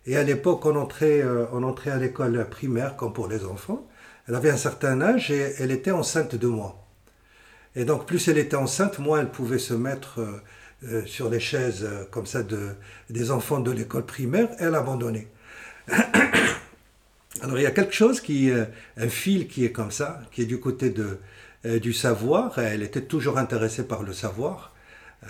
Et 0.06 0.16
à 0.16 0.22
l'époque, 0.22 0.64
on 0.64 0.76
entrait, 0.76 1.22
on 1.52 1.62
entrait 1.64 1.90
à 1.90 1.96
l'école 1.98 2.48
primaire 2.48 2.96
comme 2.96 3.12
pour 3.12 3.28
les 3.28 3.44
enfants. 3.44 3.88
Elle 4.28 4.34
avait 4.36 4.50
un 4.50 4.56
certain 4.56 5.00
âge 5.00 5.30
et 5.30 5.54
elle 5.58 5.72
était 5.72 5.90
enceinte 5.90 6.34
de 6.36 6.46
moi. 6.46 6.80
Et 7.76 7.84
donc, 7.84 8.06
plus 8.06 8.28
elle 8.28 8.38
était 8.38 8.56
enceinte, 8.56 8.98
moins 8.98 9.20
elle 9.20 9.30
pouvait 9.30 9.58
se 9.58 9.74
mettre 9.74 10.20
euh, 10.20 10.42
euh, 10.84 11.06
sur 11.06 11.30
les 11.30 11.40
chaises 11.40 11.84
euh, 11.84 12.04
comme 12.10 12.26
ça 12.26 12.42
de, 12.42 12.70
des 13.10 13.30
enfants 13.30 13.60
de 13.60 13.70
l'école 13.70 14.04
primaire. 14.04 14.48
Elle 14.58 14.74
abandonnait. 14.74 15.28
Alors, 17.42 17.58
il 17.58 17.62
y 17.62 17.66
a 17.66 17.70
quelque 17.70 17.94
chose 17.94 18.20
qui, 18.20 18.50
un 18.50 19.08
fil 19.08 19.46
qui 19.46 19.64
est 19.64 19.72
comme 19.72 19.92
ça, 19.92 20.20
qui 20.32 20.42
est 20.42 20.46
du 20.46 20.58
côté 20.58 20.90
de, 20.90 21.18
du 21.78 21.92
savoir. 21.92 22.58
Elle 22.58 22.82
était 22.82 23.02
toujours 23.02 23.38
intéressée 23.38 23.84
par 23.84 24.02
le 24.02 24.12
savoir. 24.12 24.74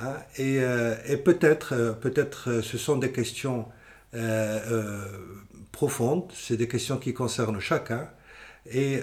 Hein, 0.01 0.17
et, 0.39 0.61
et 1.07 1.17
peut-être, 1.19 1.99
peut-être, 2.01 2.63
ce 2.63 2.79
sont 2.79 2.97
des 2.97 3.13
questions 3.13 3.67
profondes. 5.71 6.33
C'est 6.35 6.57
des 6.57 6.67
questions 6.67 6.97
qui 6.97 7.13
concernent 7.13 7.61
chacun. 7.61 8.09
Et 8.73 9.01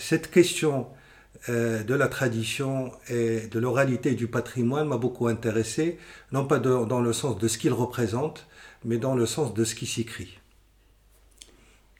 cette 0.00 0.30
question 0.30 0.88
euh, 0.88 1.00
de 1.48 1.94
la 1.94 2.08
tradition 2.08 2.92
et 3.08 3.48
de 3.48 3.58
l'oralité 3.58 4.14
du 4.14 4.28
patrimoine 4.28 4.86
m'a 4.86 4.96
beaucoup 4.96 5.26
intéressé, 5.26 5.98
non 6.30 6.46
pas 6.46 6.58
dans 6.58 7.00
le 7.00 7.12
sens 7.12 7.38
de 7.38 7.48
ce 7.48 7.58
qu'il 7.58 7.72
représente, 7.72 8.46
mais 8.84 8.98
dans 8.98 9.14
le 9.14 9.26
sens 9.26 9.54
de 9.54 9.64
ce 9.64 9.74
qui 9.74 9.86
s'écrit. 9.86 10.38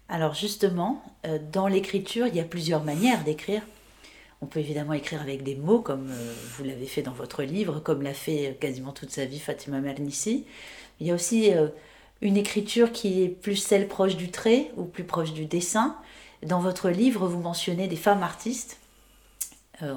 Alors 0.08 0.34
justement, 0.34 1.02
euh, 1.26 1.38
dans 1.52 1.68
l'écriture, 1.68 2.26
il 2.26 2.36
y 2.36 2.40
a 2.40 2.44
plusieurs 2.44 2.84
manières 2.84 3.24
d'écrire. 3.24 3.62
On 4.42 4.46
peut 4.46 4.60
évidemment 4.60 4.92
écrire 4.92 5.22
avec 5.22 5.42
des 5.42 5.54
mots, 5.54 5.80
comme 5.80 6.10
euh, 6.10 6.34
vous 6.56 6.64
l'avez 6.64 6.84
fait 6.84 7.00
dans 7.00 7.12
votre 7.12 7.42
livre, 7.42 7.80
comme 7.80 8.02
l'a 8.02 8.12
fait 8.12 8.58
quasiment 8.60 8.92
toute 8.92 9.10
sa 9.10 9.24
vie 9.24 9.38
Fatima 9.38 9.80
Mernissi. 9.80 10.44
Il 11.00 11.06
y 11.06 11.10
a 11.10 11.14
aussi 11.14 11.50
une 12.20 12.36
écriture 12.36 12.92
qui 12.92 13.22
est 13.22 13.28
plus 13.28 13.56
celle 13.56 13.88
proche 13.88 14.16
du 14.16 14.30
trait 14.30 14.70
ou 14.76 14.84
plus 14.84 15.04
proche 15.04 15.32
du 15.32 15.46
dessin. 15.46 15.96
Dans 16.42 16.60
votre 16.60 16.90
livre, 16.90 17.26
vous 17.26 17.40
mentionnez 17.40 17.88
des 17.88 17.96
femmes 17.96 18.22
artistes 18.22 18.81
euh, 19.82 19.94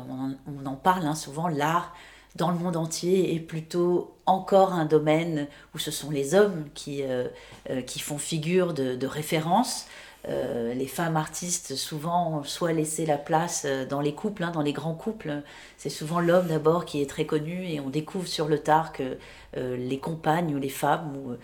on, 0.48 0.66
en 0.66 0.76
parle 0.76 1.06
hein, 1.06 1.16
souvent, 1.16 1.48
l'art 1.48 1.94
dans 2.36 2.52
le 2.52 2.58
monde 2.58 2.76
entier 2.76 3.34
est 3.34 3.40
plutôt 3.40 4.14
encore 4.26 4.74
un 4.74 4.86
domaine 4.86 5.48
où 5.74 5.78
ce 5.78 5.90
sont 5.90 6.12
les 6.12 6.36
hommes 6.36 6.66
qui, 6.74 7.02
euh, 7.04 7.30
euh, 7.70 7.82
qui 7.82 8.00
font 8.00 8.18
figure 8.18 8.74
de, 8.74 9.08
référence. 9.08 9.88
les 10.28 10.88
femmes 10.88 11.18
artistes 11.18 11.76
souvent 11.76 12.44
soit 12.44 12.74
laissé 12.74 13.06
la 13.06 13.18
place 13.18 13.66
dans 13.90 14.02
les 14.02 14.14
couples, 14.14 14.44
hein, 14.44 14.52
dans 14.52 14.64
les 14.64 14.74
grands 14.74 14.96
couples. 14.96 15.44
C'est 15.78 15.92
souvent 15.92 16.20
l'homme 16.20 16.48
d'abord 16.48 16.86
qui 16.86 17.02
est 17.02 17.10
très 17.10 17.26
connu 17.26 17.68
et 17.68 17.80
on 17.80 17.90
découvre 17.90 18.28
sur 18.28 18.48
le 18.48 18.58
tard 18.60 18.92
que 18.92 19.18
les 19.56 20.00
compagnes 20.00 20.56
ou 20.56 20.60
les 20.60 20.70
femmes 20.70 21.38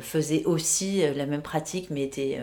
faisaient 0.00 0.44
aussi 0.44 1.02
la 1.14 1.24
même 1.24 1.42
pratique 1.42 1.88
mais 1.90 2.02
étaient 2.02 2.38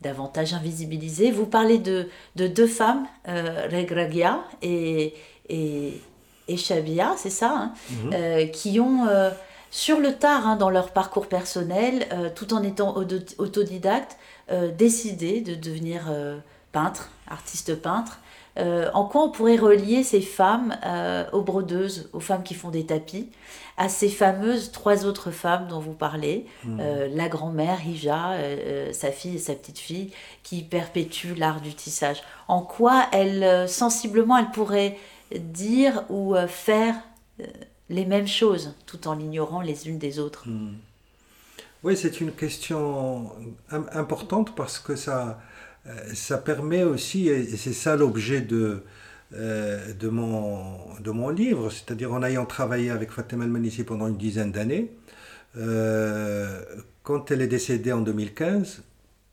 davantage 0.00 0.54
invisibilisées. 0.54 1.30
Vous 1.30 1.46
parlez 1.46 1.78
de, 1.78 2.08
de 2.36 2.46
deux 2.46 2.66
femmes, 2.66 3.06
euh, 3.28 3.66
Regragia 3.70 4.42
et, 4.62 5.14
et, 5.48 6.00
et 6.46 6.56
Shabia, 6.56 7.14
c'est 7.16 7.30
ça, 7.30 7.50
hein, 7.50 7.72
mhm. 7.90 8.10
euh, 8.14 8.46
qui 8.46 8.80
ont, 8.80 9.06
euh, 9.08 9.30
sur 9.70 9.98
le 9.98 10.14
tard 10.14 10.46
hein, 10.46 10.56
dans 10.56 10.70
leur 10.70 10.92
parcours 10.92 11.26
personnel, 11.26 12.06
tout 12.34 12.54
en 12.54 12.62
étant 12.62 12.96
autodidactes, 13.36 14.16
décidé 14.78 15.42
de 15.42 15.54
devenir 15.54 16.10
peintre, 16.72 17.10
artiste 17.28 17.74
peintre. 17.74 18.18
En 18.58 19.04
quoi 19.04 19.22
on 19.22 19.30
pourrait 19.30 19.56
relier 19.56 20.02
ces 20.02 20.20
femmes 20.20 20.76
aux 21.32 21.42
brodeuses, 21.42 22.10
aux 22.12 22.20
femmes 22.20 22.42
qui 22.42 22.54
font 22.54 22.70
des 22.70 22.86
tapis 22.86 23.28
à 23.78 23.88
ces 23.88 24.08
fameuses 24.08 24.72
trois 24.72 25.06
autres 25.06 25.30
femmes 25.30 25.68
dont 25.68 25.78
vous 25.78 25.92
parlez, 25.92 26.46
hmm. 26.64 26.78
euh, 26.80 27.08
la 27.14 27.28
grand-mère 27.28 27.86
Hija, 27.86 28.32
euh, 28.32 28.40
euh, 28.42 28.92
sa 28.92 29.12
fille 29.12 29.36
et 29.36 29.38
sa 29.38 29.54
petite-fille, 29.54 30.10
qui 30.42 30.62
perpétuent 30.62 31.36
l'art 31.36 31.60
du 31.60 31.72
tissage. 31.74 32.22
En 32.48 32.60
quoi 32.60 33.06
elles, 33.12 33.68
sensiblement, 33.68 34.36
elles 34.36 34.50
pourraient 34.50 34.98
dire 35.32 36.04
ou 36.10 36.34
faire 36.48 36.96
les 37.88 38.04
mêmes 38.04 38.26
choses, 38.26 38.74
tout 38.86 39.06
en 39.06 39.14
l'ignorant 39.14 39.60
les 39.60 39.88
unes 39.88 39.98
des 39.98 40.18
autres? 40.18 40.48
Hmm. 40.48 40.74
Oui, 41.84 41.96
c'est 41.96 42.20
une 42.20 42.32
question 42.32 43.30
importante 43.70 44.56
parce 44.56 44.80
que 44.80 44.96
ça, 44.96 45.38
ça 46.14 46.38
permet 46.38 46.82
aussi, 46.84 47.28
et 47.28 47.56
c'est 47.56 47.72
ça 47.72 47.96
l'objet 47.96 48.40
de, 48.40 48.82
euh, 49.34 49.92
de, 49.92 50.08
mon, 50.08 50.98
de 51.00 51.10
mon 51.10 51.28
livre, 51.28 51.68
c'est-à-dire 51.70 52.14
en 52.14 52.22
ayant 52.22 52.46
travaillé 52.46 52.88
avec 52.88 53.10
Fatima 53.10 53.44
El-Manissi 53.44 53.84
pendant 53.84 54.06
une 54.08 54.16
dizaine 54.16 54.52
d'années. 54.52 54.90
Euh, 55.58 56.62
quand 57.02 57.30
elle 57.30 57.42
est 57.42 57.46
décédée 57.46 57.92
en 57.92 58.00
2015, 58.00 58.82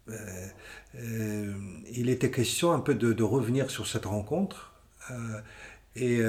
euh, 0.10 1.54
il 1.94 2.10
était 2.10 2.30
question 2.30 2.74
un 2.74 2.82
peu 2.82 2.94
de, 2.94 3.24
revenir 3.24 3.72
sur 3.72 3.88
cette 3.88 4.06
rencontre 4.06 4.74
et, 5.96 6.22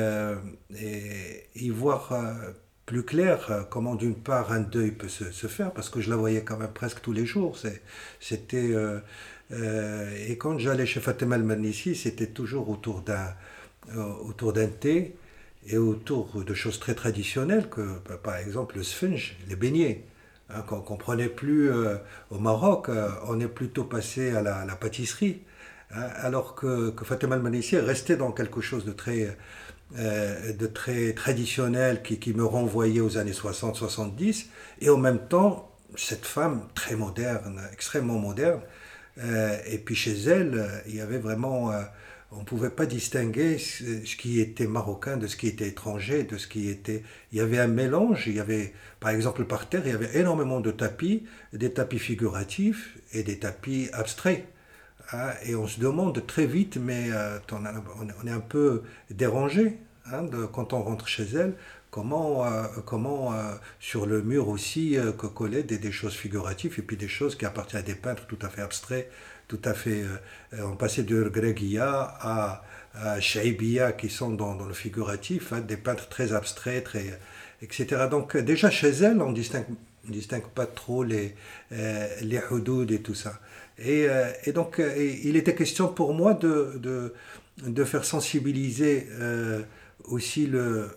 y 1.56 1.70
voir 1.70 2.12
plus 2.84 3.02
clair 3.02 3.66
comment 3.68 3.96
d'une 3.96 4.14
part 4.14 4.52
un 4.52 4.60
deuil 4.60 4.92
peut 4.92 5.08
se, 5.08 5.32
se, 5.32 5.48
faire, 5.48 5.72
parce 5.72 5.88
que 5.88 6.00
je 6.00 6.08
la 6.08 6.14
voyais 6.14 6.42
quand 6.44 6.56
même 6.56 6.72
presque 6.72 7.00
tous 7.02 7.12
les 7.12 7.26
jours. 7.26 7.58
C'était 8.20 8.72
et 9.50 10.36
quand 10.38 10.58
j'allais 10.58 10.86
chez 10.86 11.00
Fatima 11.00 11.36
El-Manissi, 11.36 11.94
c'était 11.94 12.26
toujours 12.26 12.68
autour 12.68 13.02
d'un 13.02 13.34
euh, 13.94 14.02
autour 14.28 14.52
d'un 14.52 14.66
thé 14.66 15.14
et 15.68 15.78
autour 15.78 16.42
de 16.42 16.54
choses 16.54 16.80
très 16.80 16.94
traditionnelles, 16.94 17.68
que 17.68 18.00
bah, 18.08 18.18
par 18.20 18.36
exemple 18.36 18.76
le 18.76 18.82
sponge, 18.82 19.36
les 19.48 19.56
beignets. 19.56 20.04
Hein, 20.50 20.62
qu'on 20.62 20.76
ne 20.76 20.82
comprenait 20.82 21.28
plus 21.28 21.70
euh, 21.70 21.96
au 22.30 22.38
Maroc, 22.38 22.88
euh, 22.88 23.10
on 23.26 23.38
est 23.40 23.48
plutôt 23.48 23.84
passé 23.84 24.30
à 24.30 24.42
la, 24.42 24.76
pâtisserie. 24.76 25.42
Hein, 25.92 26.08
alors 26.16 26.54
que, 26.56 26.90
que 26.90 27.04
Fatima 27.04 27.36
al 27.36 27.84
restait 27.84 28.16
dans 28.16 28.32
quelque 28.32 28.60
chose 28.60 28.84
de 28.84 28.92
très, 28.92 29.36
de 29.92 30.66
très 30.66 31.12
traditionnel 31.14 32.02
qui, 32.02 32.18
qui, 32.18 32.32
me 32.34 32.44
renvoyait 32.44 33.00
aux 33.00 33.18
années 33.18 33.32
60-70, 33.32 34.46
et 34.80 34.90
en 34.90 34.98
même 34.98 35.28
temps, 35.28 35.70
cette 35.96 36.26
femme 36.26 36.62
très 36.74 36.96
moderne, 36.96 37.60
extrêmement 37.72 38.18
moderne, 38.18 38.60
et 39.18 39.78
puis 39.78 39.94
chez 39.94 40.14
elle, 40.24 40.82
il 40.86 40.96
y 40.96 41.00
avait 41.00 41.18
vraiment 41.18 41.72
on 42.32 42.40
ne 42.40 42.44
pouvait 42.44 42.70
pas 42.70 42.86
distinguer 42.86 43.58
ce 43.58 44.16
qui 44.16 44.40
était 44.40 44.66
marocain 44.66 45.16
de 45.16 45.26
ce 45.26 45.36
qui 45.36 45.46
était 45.46 45.68
étranger, 45.68 46.24
de 46.24 46.36
ce 46.36 46.46
qui 46.46 46.68
était... 46.68 47.02
Il 47.32 47.38
y 47.38 47.40
avait 47.40 47.58
un 47.58 47.68
mélange, 47.68 48.26
il 48.26 48.34
y 48.34 48.40
avait, 48.40 48.74
par 49.00 49.10
exemple, 49.10 49.44
par 49.44 49.68
terre, 49.68 49.82
il 49.84 49.92
y 49.92 49.94
avait 49.94 50.18
énormément 50.18 50.60
de 50.60 50.70
tapis, 50.70 51.24
des 51.52 51.72
tapis 51.72 51.98
figuratifs 51.98 52.98
et 53.12 53.22
des 53.22 53.38
tapis 53.38 53.88
abstraits. 53.92 54.44
Hein. 55.12 55.30
et 55.44 55.54
on 55.54 55.68
se 55.68 55.78
demande 55.78 56.26
très 56.26 56.46
vite, 56.46 56.78
mais 56.78 57.10
euh, 57.12 57.38
on, 57.52 58.26
est 58.26 58.30
un 58.30 58.40
peu 58.40 58.82
dérangé 59.08 59.78
hein, 60.06 60.26
quand 60.52 60.72
on 60.72 60.82
rentre 60.82 61.06
chez 61.06 61.22
elle, 61.22 61.54
comment, 61.96 62.44
euh, 62.44 62.64
comment 62.84 63.32
euh, 63.32 63.54
sur 63.80 64.04
le 64.04 64.20
mur 64.20 64.48
aussi 64.48 64.98
que 65.18 65.26
coller 65.26 65.62
des, 65.62 65.78
des, 65.78 65.92
choses 65.92 66.14
figuratives 66.14 66.74
et 66.78 66.82
puis 66.82 66.98
des 66.98 67.08
choses 67.08 67.36
qui 67.36 67.46
appartiennent 67.46 67.82
à 67.82 67.86
des 67.86 67.94
peintres 67.94 68.26
tout 68.26 68.38
à 68.42 68.50
fait 68.50 68.60
abstraits 68.60 69.10
tout 69.48 69.60
à 69.64 69.74
fait. 69.74 70.02
Euh, 70.02 70.62
on 70.64 70.76
passait 70.76 71.02
de 71.02 71.22
Gregia 71.24 72.16
à, 72.20 72.64
à 72.94 73.20
qui 73.20 74.08
sont 74.08 74.30
dans, 74.30 74.54
le 74.54 74.74
figuratif, 74.74 75.52
hein, 75.52 75.60
des 75.60 75.76
peintres 75.76 76.08
très 76.08 76.32
abstraits, 76.32 76.88
etc. 77.62 78.06
Donc 78.10 78.36
déjà 78.36 78.70
chez 78.70 78.88
elle, 78.88 79.20
on 79.20 79.32
distingue, 79.32 79.66
ne 80.06 80.12
distingue 80.12 80.48
pas 80.48 80.66
trop 80.66 81.04
les, 81.04 81.34
euh, 81.72 82.08
les 82.22 82.40
et 82.90 83.00
tout 83.00 83.14
ça. 83.14 83.38
Et, 83.78 84.06
euh, 84.08 84.30
donc 84.54 84.80
il 84.98 85.36
était 85.36 85.54
question 85.54 85.88
pour 85.88 86.14
moi 86.14 86.34
de, 86.34 87.12
de 87.62 87.84
faire 87.84 88.04
sensibiliser 88.04 89.06
aussi 90.04 90.46
le, 90.46 90.88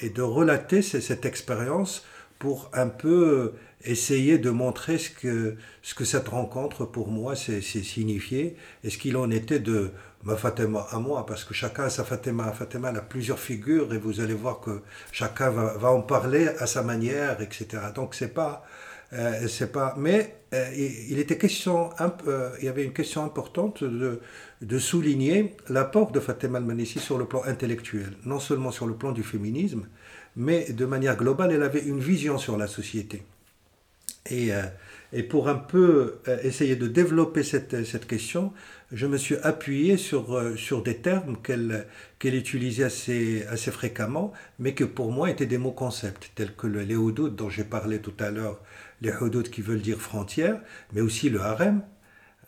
et 0.00 0.10
de 0.10 0.22
relater 0.22 0.82
cette 0.82 1.24
expérience 1.24 2.04
pour 2.38 2.70
un 2.72 2.88
peu 2.88 3.54
essayer 3.84 4.38
de 4.38 4.50
montrer 4.50 4.98
ce 4.98 5.10
que, 5.10 5.56
ce 5.82 5.94
que 5.94 6.04
cette 6.04 6.28
rencontre 6.28 6.84
pour 6.84 7.08
moi 7.08 7.36
c'est 7.36 7.60
signifié 7.60 8.56
et 8.84 8.90
ce 8.90 8.98
qu'il 8.98 9.16
en 9.16 9.30
était 9.30 9.60
de 9.60 9.92
ma 10.24 10.36
Fatima 10.36 10.86
à 10.90 10.98
moi, 10.98 11.24
parce 11.26 11.44
que 11.44 11.54
chacun 11.54 11.84
a 11.84 11.90
sa 11.90 12.04
Fatima. 12.04 12.50
Fatima 12.52 12.88
a 12.88 13.00
plusieurs 13.00 13.38
figures 13.38 13.92
et 13.94 13.98
vous 13.98 14.20
allez 14.20 14.34
voir 14.34 14.60
que 14.60 14.82
chacun 15.12 15.50
va, 15.50 15.74
va 15.74 15.90
en 15.90 16.02
parler 16.02 16.48
à 16.48 16.66
sa 16.66 16.82
manière, 16.82 17.40
etc. 17.40 17.66
Donc 17.94 18.14
c'est 18.14 18.34
pas, 18.34 18.64
euh, 18.64 18.77
c'est 19.10 19.72
pas. 19.72 19.94
Mais 19.96 20.38
euh, 20.54 20.70
il, 21.10 21.18
était 21.18 21.36
question, 21.36 21.90
euh, 22.00 22.50
il 22.58 22.64
y 22.64 22.68
avait 22.68 22.84
une 22.84 22.94
question 22.94 23.22
importante 23.22 23.84
de, 23.84 24.20
de 24.62 24.78
souligner 24.78 25.56
l'apport 25.68 26.10
de 26.10 26.20
Fatima 26.20 26.56
al-Manissi 26.56 27.00
sur 27.00 27.18
le 27.18 27.26
plan 27.26 27.42
intellectuel, 27.44 28.12
non 28.24 28.40
seulement 28.40 28.70
sur 28.70 28.86
le 28.86 28.94
plan 28.94 29.12
du 29.12 29.22
féminisme, 29.22 29.86
mais 30.36 30.72
de 30.72 30.86
manière 30.86 31.16
globale, 31.16 31.52
elle 31.52 31.62
avait 31.62 31.82
une 31.82 32.00
vision 32.00 32.38
sur 32.38 32.56
la 32.56 32.66
société. 32.66 33.22
Et, 34.30 34.52
euh, 34.52 34.62
et 35.12 35.22
pour 35.22 35.48
un 35.48 35.54
peu 35.54 36.18
euh, 36.28 36.38
essayer 36.42 36.76
de 36.76 36.86
développer 36.86 37.42
cette, 37.42 37.84
cette, 37.84 38.06
question, 38.06 38.52
je 38.92 39.06
me 39.06 39.16
suis 39.16 39.36
appuyé 39.36 39.96
sur, 39.96 40.36
euh, 40.36 40.56
sur 40.56 40.82
des 40.82 40.96
termes 40.98 41.36
qu'elle 41.42 41.86
qu'elle 42.18 42.34
utilisait 42.34 42.84
assez, 42.84 43.44
assez 43.48 43.70
fréquemment, 43.70 44.32
mais 44.58 44.74
que 44.74 44.84
pour 44.84 45.12
moi 45.12 45.30
étaient 45.30 45.46
des 45.46 45.56
mots-concepts, 45.58 46.32
tels 46.34 46.54
que 46.54 46.66
le, 46.66 46.96
houdoud 46.96 47.36
dont 47.36 47.48
j'ai 47.48 47.64
parlé 47.64 48.00
tout 48.00 48.14
à 48.18 48.30
l'heure, 48.30 48.60
les 49.00 49.12
houdoud 49.12 49.48
qui 49.50 49.62
veulent 49.62 49.80
dire 49.80 50.00
frontière, 50.00 50.60
mais 50.92 51.00
aussi 51.00 51.30
le 51.30 51.40
harem, 51.40 51.82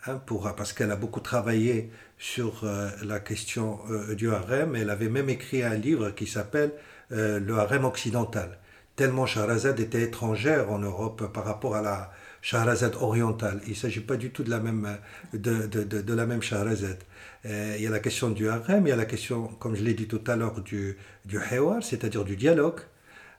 hein, 0.07 0.21
parce 0.57 0.73
qu'elle 0.73 0.91
a 0.91 0.97
beaucoup 0.97 1.21
travaillé 1.21 1.91
sur 2.19 2.65
la 3.03 3.21
question 3.21 3.81
du 4.17 4.31
harem. 4.31 4.77
Elle 4.77 4.91
avait 4.91 5.09
même 5.09 5.31
écrit 5.31 5.63
un 5.63 5.75
livre 5.75 6.11
qui 6.11 6.27
s'appelle 6.27 6.73
Le 7.11 7.53
harem 7.59 7.85
occidental 7.85 8.59
tellement 9.01 9.25
Shahrazad 9.25 9.81
était 9.81 10.03
étrangère 10.03 10.71
en 10.71 10.79
Europe 10.79 11.33
par 11.33 11.47
rapport 11.47 11.75
à 11.75 11.81
la 11.81 12.13
Shahrazad 12.43 12.97
orientale. 12.97 13.63
Il 13.65 13.71
ne 13.71 13.75
s'agit 13.75 14.01
pas 14.01 14.17
du 14.17 14.31
tout 14.31 14.43
de 14.43 14.51
la 14.51 14.61
même, 14.61 14.99
de, 15.33 16.15
la 16.15 16.27
même 16.27 16.43
Shahrazad. 16.43 16.99
Euh, 17.47 17.77
il 17.79 17.83
y 17.83 17.87
a 17.87 17.91
la 17.91 18.01
question 18.01 18.29
du 18.29 18.51
harem, 18.51 18.87
il 18.87 18.91
y 18.91 18.93
a 18.93 18.97
la 18.97 19.07
question, 19.07 19.47
comme 19.59 19.75
je 19.75 19.83
l'ai 19.83 19.95
dit 19.95 20.07
tout 20.07 20.23
à 20.27 20.37
l'heure, 20.37 20.61
du, 20.61 20.99
du 21.25 21.39
c'est-à-dire 21.81 22.25
du 22.25 22.37
dialogue, 22.37 22.81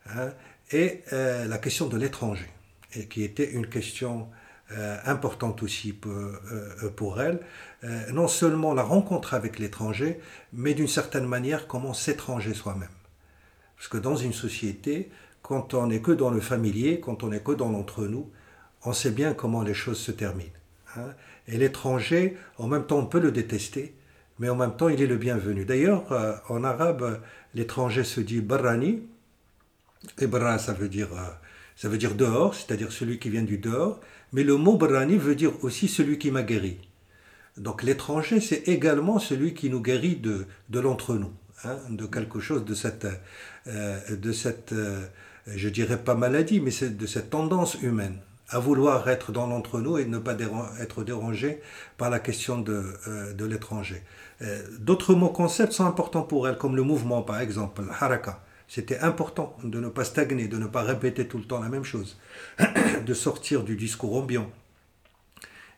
hein, 0.10 0.32
et 0.72 1.02
euh, 1.14 1.46
la 1.46 1.60
question 1.60 1.88
de 1.88 1.96
l'étranger, 1.96 2.50
et 2.96 3.08
qui 3.08 3.24
était 3.24 3.52
une 3.52 3.68
question 3.68 4.28
euh, 4.72 4.98
importante 5.06 5.64
aussi 5.64 5.94
pour, 5.94 6.14
pour 6.96 7.22
elle. 7.22 7.40
non 8.14 8.28
seulement 8.28 8.74
la 8.74 8.84
rencontre 8.84 9.34
avec 9.34 9.60
l'étranger, 9.60 10.20
mais 10.54 10.74
d'une 10.74 10.88
certaine 10.88 11.28
manière 11.28 11.68
comment 11.68 11.94
s'étranger 11.94 12.54
soi-même. 12.54 12.90
Parce 13.76 13.90
que 13.90 13.98
dans 13.98 14.16
une 14.16 14.34
société, 14.34 15.10
quand 15.42 15.74
on 15.74 15.88
n'est 15.88 16.02
que 16.02 16.12
dans 16.12 16.30
le 16.30 16.40
familier, 16.40 17.00
quand 17.00 17.24
on 17.24 17.30
n'est 17.30 17.40
que 17.42 17.52
dans 17.52 17.72
l'entre-nous, 17.72 18.30
on 18.86 18.94
sait 18.94 19.12
bien 19.12 19.34
comment 19.34 19.64
les 19.64 19.74
choses 19.74 20.00
se 20.00 20.12
terminent. 20.12 20.52
Hein. 20.96 21.14
Et 21.48 21.58
l'étranger, 21.58 22.38
en 22.58 22.68
même 22.68 22.86
temps, 22.86 23.00
on 23.00 23.06
peut 23.06 23.20
le 23.20 23.32
détester, 23.32 23.96
mais 24.40 24.50
en 24.50 24.56
même 24.56 24.76
temps, 24.76 24.90
il 24.90 25.02
est 25.02 25.08
le 25.08 25.18
bienvenu. 25.18 25.66
D'ailleurs, 25.66 26.12
euh, 26.12 26.36
en 26.50 26.64
arabe, 26.64 27.22
l'étranger 27.54 28.04
se 28.04 28.22
dit 28.22 28.42
barani, 28.42 29.04
et 30.20 30.28
bara, 30.28 30.58
ça 30.60 30.74
veut 30.74 30.90
dire, 30.90 31.10
euh, 31.14 31.28
ça 31.82 31.90
veut 31.90 31.98
dire 31.98 32.14
dehors, 32.14 32.54
c'est-à-dire 32.54 32.92
celui 32.92 33.18
qui 33.18 33.30
vient 33.30 33.42
du 33.42 33.58
dehors, 33.58 34.00
mais 34.34 34.44
le 34.44 34.56
mot 34.56 34.78
barani 34.78 35.18
veut 35.18 35.36
dire 35.36 35.54
aussi 35.64 35.88
celui 35.88 36.20
qui 36.20 36.30
m'a 36.30 36.44
guéri. 36.44 36.78
Donc 37.58 37.82
l'étranger, 37.82 38.40
c'est 38.40 38.68
également 38.68 39.18
celui 39.18 39.54
qui 39.54 39.70
nous 39.70 39.82
guérit 39.82 40.18
de, 40.18 40.46
de 40.70 40.80
l'entre-nous, 40.80 41.34
hein, 41.64 41.78
de 41.90 42.06
quelque 42.06 42.40
chose 42.40 42.66
de 42.66 42.76
cette, 42.76 43.08
euh, 43.68 44.16
de 44.16 44.32
cette 44.32 44.76
je 45.48 45.70
dirais 45.70 45.98
pas 45.98 46.16
maladie, 46.16 46.60
mais 46.60 46.72
de 46.72 47.06
cette 47.08 47.30
tendance 47.30 47.76
humaine 47.82 48.18
à 48.50 48.60
vouloir 48.60 49.08
être 49.10 49.32
dans 49.32 49.48
l'entre-nous 49.48 49.98
et 49.98 50.06
ne 50.06 50.20
pas 50.20 50.36
être 50.80 51.04
dérangé 51.04 51.62
par 51.98 52.10
la 52.10 52.20
question 52.20 52.60
de, 52.60 52.84
euh, 53.08 53.34
de 53.34 53.46
l'étranger. 53.46 54.04
Euh, 54.42 54.62
d'autres 54.80 55.16
mots 55.16 55.30
concepts 55.30 55.72
sont 55.72 55.86
importants 55.86 56.24
pour 56.24 56.48
elle, 56.48 56.58
comme 56.58 56.76
le 56.76 56.84
mouvement 56.84 57.22
par 57.22 57.40
exemple, 57.40 57.82
haraka. 58.00 58.44
C'était 58.74 59.00
important 59.00 59.58
de 59.66 59.82
ne 59.82 59.90
pas 59.90 60.06
stagner, 60.06 60.48
de 60.48 60.58
ne 60.58 60.66
pas 60.66 60.84
répéter 60.84 61.28
tout 61.28 61.38
le 61.38 61.44
temps 61.44 61.60
la 61.60 61.68
même 61.68 61.84
chose, 61.84 62.18
de 63.06 63.14
sortir 63.14 63.64
du 63.64 63.76
discours 63.76 64.16
ambiant 64.16 64.50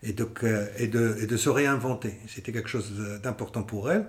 et 0.04 0.14
de, 0.14 0.30
et 0.78 0.86
de, 0.86 1.18
et 1.20 1.26
de 1.26 1.36
se 1.36 1.50
réinventer. 1.50 2.14
C'était 2.28 2.52
quelque 2.52 2.70
chose 2.70 2.94
d'important 3.24 3.64
pour 3.64 3.92
elle. 3.92 4.06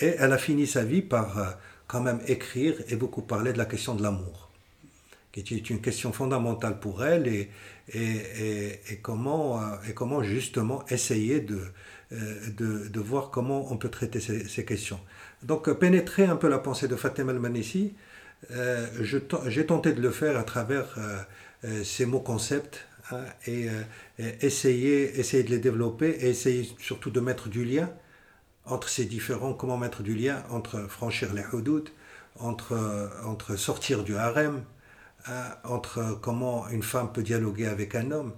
Et 0.00 0.16
elle 0.18 0.34
a 0.34 0.36
fini 0.36 0.66
sa 0.66 0.84
vie 0.84 1.00
par 1.00 1.38
euh, 1.38 1.46
quand 1.86 2.02
même 2.02 2.20
écrire 2.26 2.74
et 2.88 2.96
beaucoup 2.96 3.22
parler 3.22 3.54
de 3.54 3.58
la 3.58 3.64
question 3.64 3.94
de 3.94 4.02
l'amour 4.02 4.50
qui 5.32 5.54
est 5.54 5.68
une 5.68 5.82
question 5.82 6.12
fondamentale 6.12 6.80
pour 6.80 7.04
elle 7.04 7.26
et, 7.26 7.50
et, 7.92 8.80
et, 8.90 8.96
comment, 9.02 9.60
euh, 9.60 9.76
et 9.86 9.92
comment 9.92 10.22
justement 10.22 10.82
essayer 10.88 11.40
de, 11.40 11.60
euh, 12.12 12.50
de, 12.56 12.88
de, 12.88 13.00
voir 13.00 13.28
comment 13.30 13.70
on 13.70 13.76
peut 13.76 13.90
traiter 13.90 14.18
ces, 14.18 14.64
questions. 14.64 14.98
Donc 15.42 15.70
pénétrer 15.78 16.24
un 16.24 16.36
peu 16.36 16.48
la 16.48 16.58
pensée 16.58 16.88
de 16.88 16.96
Fatima 16.96 17.32
al-Manissi, 17.32 17.94
euh, 18.50 18.86
j'ai 19.02 19.66
tenté 19.66 19.92
de 19.92 20.00
le 20.00 20.10
faire 20.10 20.38
à 20.38 20.44
travers 20.44 20.96
euh, 20.98 21.82
ces 21.84 22.06
mots 22.06 22.20
concepts 22.20 22.86
hein, 23.10 23.24
et, 23.46 23.68
essayer, 24.18 25.18
essayer 25.18 25.42
de 25.42 25.50
les 25.50 25.58
développer 25.58 26.10
et 26.20 26.30
essayer 26.30 26.70
surtout 26.78 27.10
de 27.10 27.20
mettre 27.20 27.48
du 27.48 27.64
lien 27.64 27.90
entre 28.64 28.88
ces 28.88 29.04
différents, 29.04 29.52
comment 29.52 29.76
mettre 29.76 30.02
du 30.02 30.14
lien 30.14 30.42
entre 30.50 30.88
franchir 30.88 31.32
les 31.32 31.44
hudud, 31.52 31.88
entre, 32.38 33.10
entre 33.24 33.56
sortir 33.56 34.02
du 34.02 34.16
harem, 34.16 34.62
Hein, 35.28 35.56
entre 35.64 36.18
comment 36.22 36.68
une 36.68 36.84
femme 36.84 37.12
peut 37.12 37.22
dialoguer 37.22 37.66
avec 37.66 37.96
un 37.96 38.12
homme, 38.12 38.32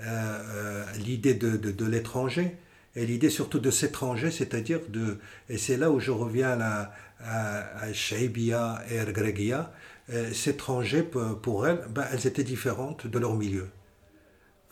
euh, 0.00 0.04
euh, 0.06 0.84
l'idée 0.96 1.34
de, 1.34 1.58
de, 1.58 1.84
l'étranger, 1.84 2.56
et 2.96 3.04
l'idée 3.04 3.28
surtout 3.28 3.58
de 3.58 3.70
s'étranger, 3.70 4.30
c'est-à-dire 4.30 4.80
de... 4.88 5.18
Et 5.50 5.58
c'est 5.58 5.76
là 5.76 5.90
où 5.90 6.00
je 6.00 6.12
reviens 6.12 6.58
à, 6.60 6.94
à, 7.24 7.92
Shaibia 7.92 8.82
et 8.90 8.96
Ergregia. 8.96 9.72
Euh, 10.10 10.32
s'étranger, 10.32 11.02
pour 11.02 11.66
elles, 11.66 11.82
ben, 11.88 12.04
elles 12.12 12.26
étaient 12.26 12.44
différentes 12.44 13.06
de 13.06 13.18
leur 13.18 13.34
milieu. 13.34 13.68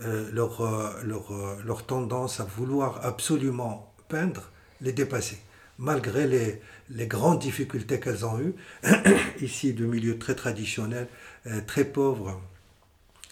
leur, 0.01 1.01
leur, 1.05 1.33
leur 1.65 1.87
tendance 1.87 2.41
à 2.41 2.45
vouloir 2.45 3.05
absolument 3.07 3.95
peindre 4.09 4.51
les 4.81 4.93
dépassait 4.93 5.39
malgré 5.79 6.27
les, 6.27 6.61
les, 6.91 7.07
grandes 7.07 7.41
difficultés 7.41 8.01
qu'elles 8.01 8.25
ont 8.25 8.39
eues, 8.41 8.55
ici 9.41 9.75
de 9.75 9.85
milieu 9.85 10.19
très 10.19 10.35
traditionnel, 10.35 11.09
euh, 11.47 11.61
très 11.67 11.85
pauvre 11.85 12.41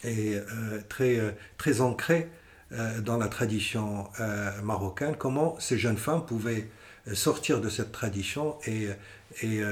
et 0.02 0.34
euh, 0.34 0.80
très, 0.88 1.18
euh, 1.18 1.30
très 1.58 1.80
ancré 1.80 2.28
dans 3.00 3.18
la 3.18 3.26
tradition 3.26 4.08
marocaine, 4.62 5.16
comment 5.16 5.58
ces 5.58 5.76
jeunes 5.76 5.96
femmes 5.96 6.24
pouvaient 6.24 6.70
sortir 7.14 7.60
de 7.60 7.68
cette 7.68 7.92
tradition 7.92 8.56
et, 8.66 8.88
et, 9.42 9.62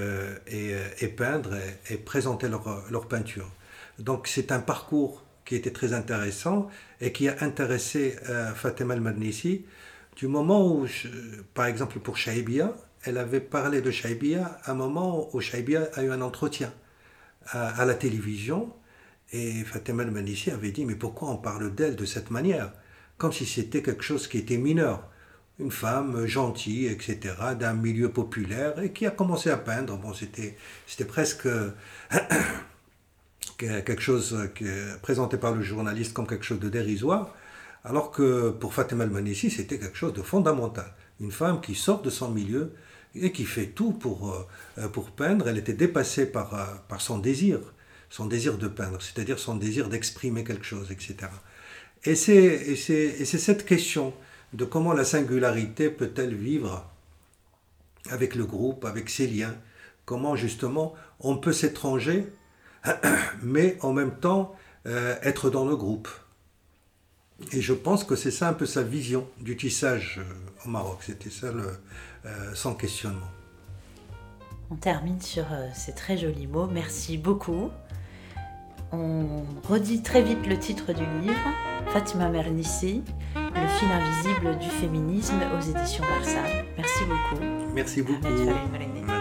et, 1.00 1.08
peindre 1.08 1.54
et, 1.90 1.96
présenter 1.96 2.48
leur, 2.48 2.84
leur 2.90 3.08
peinture. 3.08 3.50
Donc 3.98 4.28
c'est 4.28 4.52
un 4.52 4.60
parcours 4.60 5.24
qui 5.44 5.54
était 5.54 5.72
très 5.72 5.92
intéressant 5.92 6.68
et 7.00 7.12
qui 7.12 7.28
a 7.28 7.36
intéressé 7.40 8.16
Fatima 8.54 8.94
al-Marnissi 8.94 9.64
du 10.16 10.26
moment 10.26 10.66
où, 10.66 10.86
par 11.54 11.66
exemple 11.66 12.00
pour 12.00 12.16
Shaibia, 12.16 12.74
elle 13.04 13.18
avait 13.18 13.40
parlé 13.40 13.80
de 13.80 13.90
Shaibia 13.90 14.58
à 14.64 14.72
un 14.72 14.74
moment 14.74 15.34
où 15.34 15.40
Shaibia 15.40 15.88
a 15.94 16.02
eu 16.02 16.10
un 16.10 16.20
entretien 16.20 16.72
à, 17.52 17.84
la 17.84 17.94
télévision 17.94 18.72
et 19.32 19.62
Fatima 19.64 20.02
al-Manissi 20.02 20.50
avait 20.50 20.72
dit 20.72 20.84
mais 20.84 20.96
pourquoi 20.96 21.30
on 21.30 21.36
parle 21.36 21.74
d'elle 21.74 21.96
de 21.96 22.04
cette 22.04 22.30
manière? 22.30 22.72
Comme 23.16 23.32
si 23.32 23.46
c'était 23.46 23.82
quelque 23.82 24.02
chose 24.02 24.28
qui 24.28 24.38
était 24.38 24.58
mineur. 24.58 25.08
Une 25.58 25.72
femme 25.72 26.26
gentille, 26.26 26.86
etc., 26.86 27.34
d'un 27.58 27.74
milieu 27.74 28.10
populaire 28.10 28.80
et 28.80 28.92
qui 28.92 29.06
a 29.06 29.10
commencé 29.10 29.50
à 29.50 29.56
peindre. 29.56 29.96
Bon, 29.96 30.14
c'était, 30.14 30.56
presque 31.06 31.48
quelque 33.58 34.00
chose 34.00 34.50
qui 34.54 34.64
présenté 35.02 35.36
par 35.36 35.54
le 35.54 35.62
journaliste 35.62 36.12
comme 36.12 36.26
quelque 36.26 36.44
chose 36.44 36.60
de 36.60 36.68
dérisoire. 36.68 37.34
Alors 37.84 38.10
que 38.10 38.50
pour 38.50 38.74
Fatima 38.74 39.04
al-Manissi, 39.04 39.50
c'était 39.50 39.78
quelque 39.78 39.96
chose 39.96 40.12
de 40.12 40.22
fondamental. 40.22 40.92
Une 41.20 41.32
femme 41.32 41.60
qui 41.60 41.74
sort 41.74 42.02
de 42.02 42.10
son 42.10 42.30
milieu 42.30 42.72
et 43.14 43.32
qui 43.32 43.44
fait 43.44 43.66
tout 43.66 43.92
pour, 43.92 44.46
euh, 44.78 44.88
pour 44.88 45.10
peindre. 45.10 45.48
Elle 45.48 45.58
était 45.58 45.72
dépassée 45.72 46.26
par, 46.26 46.54
euh, 46.54 46.64
par 46.88 47.00
son 47.00 47.18
désir, 47.18 47.60
son 48.10 48.26
désir 48.26 48.58
de 48.58 48.68
peindre, 48.68 49.00
c'est-à-dire 49.00 49.38
son 49.38 49.56
désir 49.56 49.88
d'exprimer 49.88 50.44
quelque 50.44 50.64
chose, 50.64 50.90
etc. 50.90 51.16
Et 52.04 52.14
c'est 52.14 53.24
cette 53.24 53.66
question 53.66 54.14
de 54.52 54.64
comment 54.64 54.92
la 54.92 55.04
singularité 55.04 55.90
peut-elle 55.90 56.34
vivre 56.34 56.88
avec 58.10 58.34
le 58.34 58.44
groupe, 58.44 58.84
avec 58.84 59.10
ses 59.10 59.26
liens, 59.26 59.54
comment 60.04 60.36
justement 60.36 60.94
on 61.20 61.36
peut 61.36 61.52
s'étranger, 61.52 62.26
mais 63.42 63.76
en 63.82 63.92
même 63.92 64.14
temps 64.18 64.54
euh, 64.86 65.16
être 65.22 65.50
dans 65.50 65.66
le 65.66 65.76
groupe. 65.76 66.08
Et 67.52 67.60
je 67.60 67.72
pense 67.72 68.04
que 68.04 68.16
c'est 68.16 68.30
ça 68.30 68.48
un 68.48 68.52
peu 68.52 68.66
sa 68.66 68.82
vision 68.82 69.28
du 69.40 69.56
tissage 69.56 70.18
euh, 70.18 70.66
au 70.66 70.70
Maroc. 70.70 70.98
C'était 71.02 71.30
ça 71.30 71.52
le, 71.52 71.78
euh, 72.24 72.54
sans 72.54 72.74
questionnement. 72.74 73.28
On 74.70 74.76
termine 74.76 75.20
sur 75.20 75.46
ces 75.74 75.94
très 75.94 76.18
jolis 76.18 76.46
mots. 76.46 76.66
Merci 76.66 77.16
beaucoup. 77.16 77.70
On 78.92 79.44
redit 79.68 80.02
très 80.02 80.22
vite 80.22 80.46
le 80.46 80.58
titre 80.58 80.92
du 80.92 81.04
livre, 81.20 81.48
Fatima 81.92 82.28
Mernissi, 82.28 83.02
fil 83.78 83.88
invisible 83.90 84.58
du 84.58 84.68
féminisme 84.68 85.40
aux 85.56 85.60
éditions 85.60 86.04
Versailles. 86.04 86.64
Merci 86.76 87.04
beaucoup. 87.04 87.44
Merci 87.74 88.02
beaucoup. 88.02 89.17